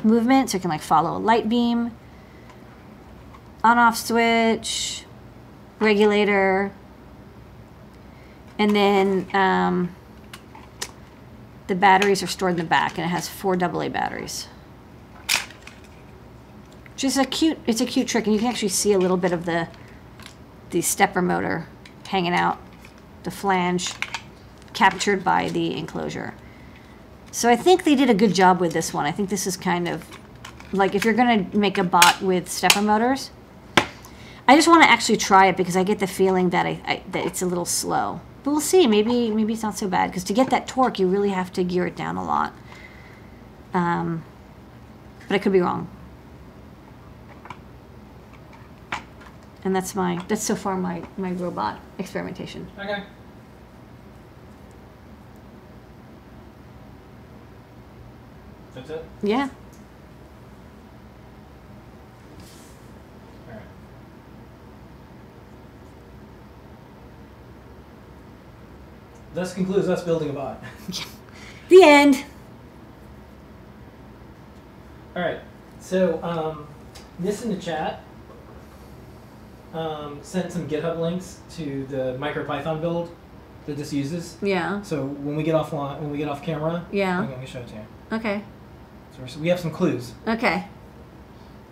movement, 0.03 0.51
so 0.51 0.57
it 0.57 0.63
can 0.63 0.71
like 0.71 0.81
follow 0.81 1.17
a 1.17 1.21
light 1.21 1.49
beam. 1.49 1.93
On-off 3.63 3.97
switch, 3.97 5.05
regulator, 5.81 6.73
and 8.59 8.75
then 8.75 9.27
um, 9.35 9.95
the 11.67 11.75
batteries 11.75 12.23
are 12.23 12.27
stored 12.27 12.53
in 12.53 12.59
the 12.59 12.65
back, 12.65 12.99
and 12.99 13.05
it 13.05 13.11
has 13.11 13.29
four 13.29 13.55
AA 13.55 13.89
batteries. 13.89 14.49
Is 17.01 17.17
a 17.17 17.25
cute. 17.25 17.59
It's 17.67 17.81
a 17.81 17.87
cute 17.87 18.09
trick, 18.09 18.25
and 18.25 18.35
you 18.35 18.41
can 18.41 18.49
actually 18.49 18.71
see 18.71 18.93
a 18.93 18.99
little 18.99 19.17
bit 19.17 19.33
of 19.33 19.45
the 19.45 19.69
the 20.71 20.83
stepper 20.83 21.23
motor 21.23 21.69
hanging 22.09 22.35
out, 22.35 22.59
the 23.23 23.31
flange 23.31 23.95
captured 24.75 25.23
by 25.23 25.49
the 25.49 25.77
enclosure. 25.77 26.35
So 27.31 27.49
I 27.49 27.57
think 27.57 27.85
they 27.85 27.95
did 27.95 28.11
a 28.11 28.15
good 28.15 28.35
job 28.35 28.61
with 28.61 28.73
this 28.73 28.93
one. 28.93 29.07
I 29.07 29.13
think 29.13 29.29
this 29.29 29.47
is 29.47 29.57
kind 29.57 29.87
of 29.89 30.05
like 30.73 30.95
if 30.95 31.05
you're 31.05 31.15
gonna 31.15 31.47
make 31.53 31.79
a 31.79 31.85
bot 31.85 32.21
with 32.21 32.51
stepper 32.51 32.83
motors. 32.83 33.31
I 34.49 34.57
just 34.57 34.67
want 34.67 34.83
to 34.83 34.89
actually 34.89 35.19
try 35.19 35.47
it 35.47 35.59
because 35.59 35.77
I 35.77 35.85
get 35.85 35.99
the 35.99 36.07
feeling 36.07 36.49
that 36.51 36.65
I, 36.65 36.81
I 36.87 37.03
that 37.13 37.27
it's 37.27 37.43
a 37.43 37.47
little 37.47 37.67
slow. 37.67 38.23
But 38.43 38.53
we'll 38.53 38.61
see. 38.63 38.87
Maybe 38.87 39.31
maybe 39.31 39.53
it's 39.53 39.63
not 39.63 39.77
so 39.77 39.89
bad 39.89 40.11
because 40.11 40.25
to 40.25 40.33
get 40.33 40.49
that 40.49 40.67
torque, 40.67 40.99
you 40.99 41.07
really 41.07 41.29
have 41.31 41.53
to 41.53 41.63
gear 41.63 41.87
it 41.87 41.95
down 41.95 42.17
a 42.17 42.25
lot. 42.25 42.55
Um, 43.75 44.25
but 45.29 45.35
I 45.35 45.39
could 45.39 45.53
be 45.53 45.61
wrong. 45.61 45.87
And 49.65 49.77
that's 49.77 49.95
my 49.95 50.25
that's 50.29 50.43
so 50.43 50.57
far 50.57 50.79
my 50.79 51.03
my 51.19 51.33
robot 51.33 51.79
experimentation. 51.99 52.71
Okay. 52.79 53.03
That's 58.75 58.89
it. 58.89 59.05
Yeah. 59.23 59.51
Thus 69.39 69.55
concludes 69.55 69.89
us 69.89 70.03
building 70.03 70.31
a 70.31 70.33
bot. 70.33 70.61
The 71.69 71.83
end. 71.83 72.25
All 75.15 75.23
right. 75.23 75.39
So, 75.81 76.21
um, 76.25 76.67
this 77.21 77.45
in 77.45 77.51
the 77.51 77.61
chat 77.61 78.03
um, 79.75 80.19
sent 80.23 80.51
some 80.51 80.67
GitHub 80.67 80.99
links 80.99 81.39
to 81.57 81.87
the 81.87 82.17
MicroPython 82.19 82.81
build 82.81 83.15
that 83.67 83.77
this 83.77 83.93
uses. 83.93 84.39
Yeah. 84.43 84.83
So 84.83 85.05
when 85.05 85.37
we 85.37 85.45
get 85.45 85.55
offline, 85.55 86.01
when 86.01 86.11
we 86.11 86.19
get 86.19 86.29
off 86.29 86.43
camera, 86.43 86.85
Yeah. 86.91 87.21
I'm 87.21 87.29
going 87.29 87.41
to 87.41 87.47
show 87.47 87.61
it 87.61 87.69
to 87.69 87.75
you. 87.75 87.87
Okay. 88.11 88.43
So 89.13 89.41
we 89.41 89.49
have 89.49 89.61
some 89.61 89.71
clues. 89.71 90.15
Okay. 90.27 90.67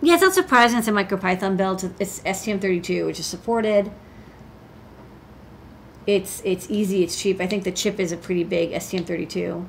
Yeah, 0.01 0.13
it's 0.13 0.21
not 0.23 0.35
surprising 0.35 0.79
it's 0.79 0.87
a 0.87 0.91
MicroPython 0.91 1.57
build. 1.57 1.83
It's 1.99 2.19
STM32, 2.21 3.05
which 3.07 3.19
is 3.19 3.25
supported. 3.25 3.91
It's 6.07 6.41
it's 6.45 6.71
easy. 6.71 7.03
It's 7.03 7.21
cheap. 7.21 7.39
I 7.41 7.47
think 7.47 7.63
the 7.65 7.71
chip 7.71 7.99
is 7.99 8.11
a 8.13 8.17
pretty 8.17 8.43
big 8.45 8.71
STM32. 8.71 9.67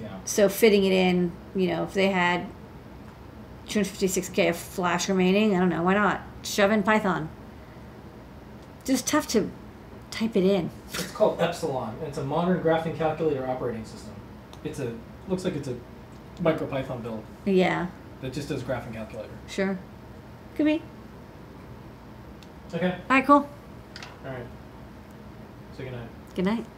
Yeah. 0.00 0.08
So 0.24 0.48
fitting 0.48 0.84
it 0.84 0.92
in, 0.92 1.30
you 1.54 1.68
know, 1.68 1.84
if 1.84 1.92
they 1.94 2.08
had 2.08 2.46
256k 3.68 4.48
of 4.50 4.56
flash 4.56 5.08
remaining, 5.08 5.54
I 5.54 5.58
don't 5.60 5.68
know, 5.68 5.82
why 5.82 5.94
not 5.94 6.22
shove 6.42 6.70
in 6.70 6.82
Python? 6.82 7.28
Just 8.84 9.06
tough 9.06 9.26
to 9.28 9.50
type 10.10 10.36
it 10.36 10.44
in. 10.44 10.70
It's 10.92 11.10
called 11.10 11.40
Epsilon. 11.40 11.94
and 12.00 12.08
It's 12.08 12.18
a 12.18 12.24
modern 12.24 12.62
graphing 12.62 12.96
calculator 12.96 13.46
operating 13.46 13.84
system. 13.84 14.12
It's 14.64 14.78
a 14.80 14.92
looks 15.28 15.44
like 15.44 15.54
it's 15.56 15.68
a 15.68 15.76
MicroPython 16.42 17.02
build 17.02 17.22
Yeah, 17.44 17.86
that 18.22 18.32
just 18.32 18.48
does 18.48 18.62
graphing 18.62 18.94
calculator. 18.94 19.28
sure. 19.48 19.78
Could 20.56 20.66
be. 20.66 20.82
Okay. 22.72 22.86
All 22.92 23.16
right, 23.16 23.26
cool. 23.26 23.48
All 24.24 24.30
right. 24.32 24.46
So 25.76 25.82
good 25.82 25.92
night. 25.92 26.08
Good 26.34 26.44
night. 26.44 26.73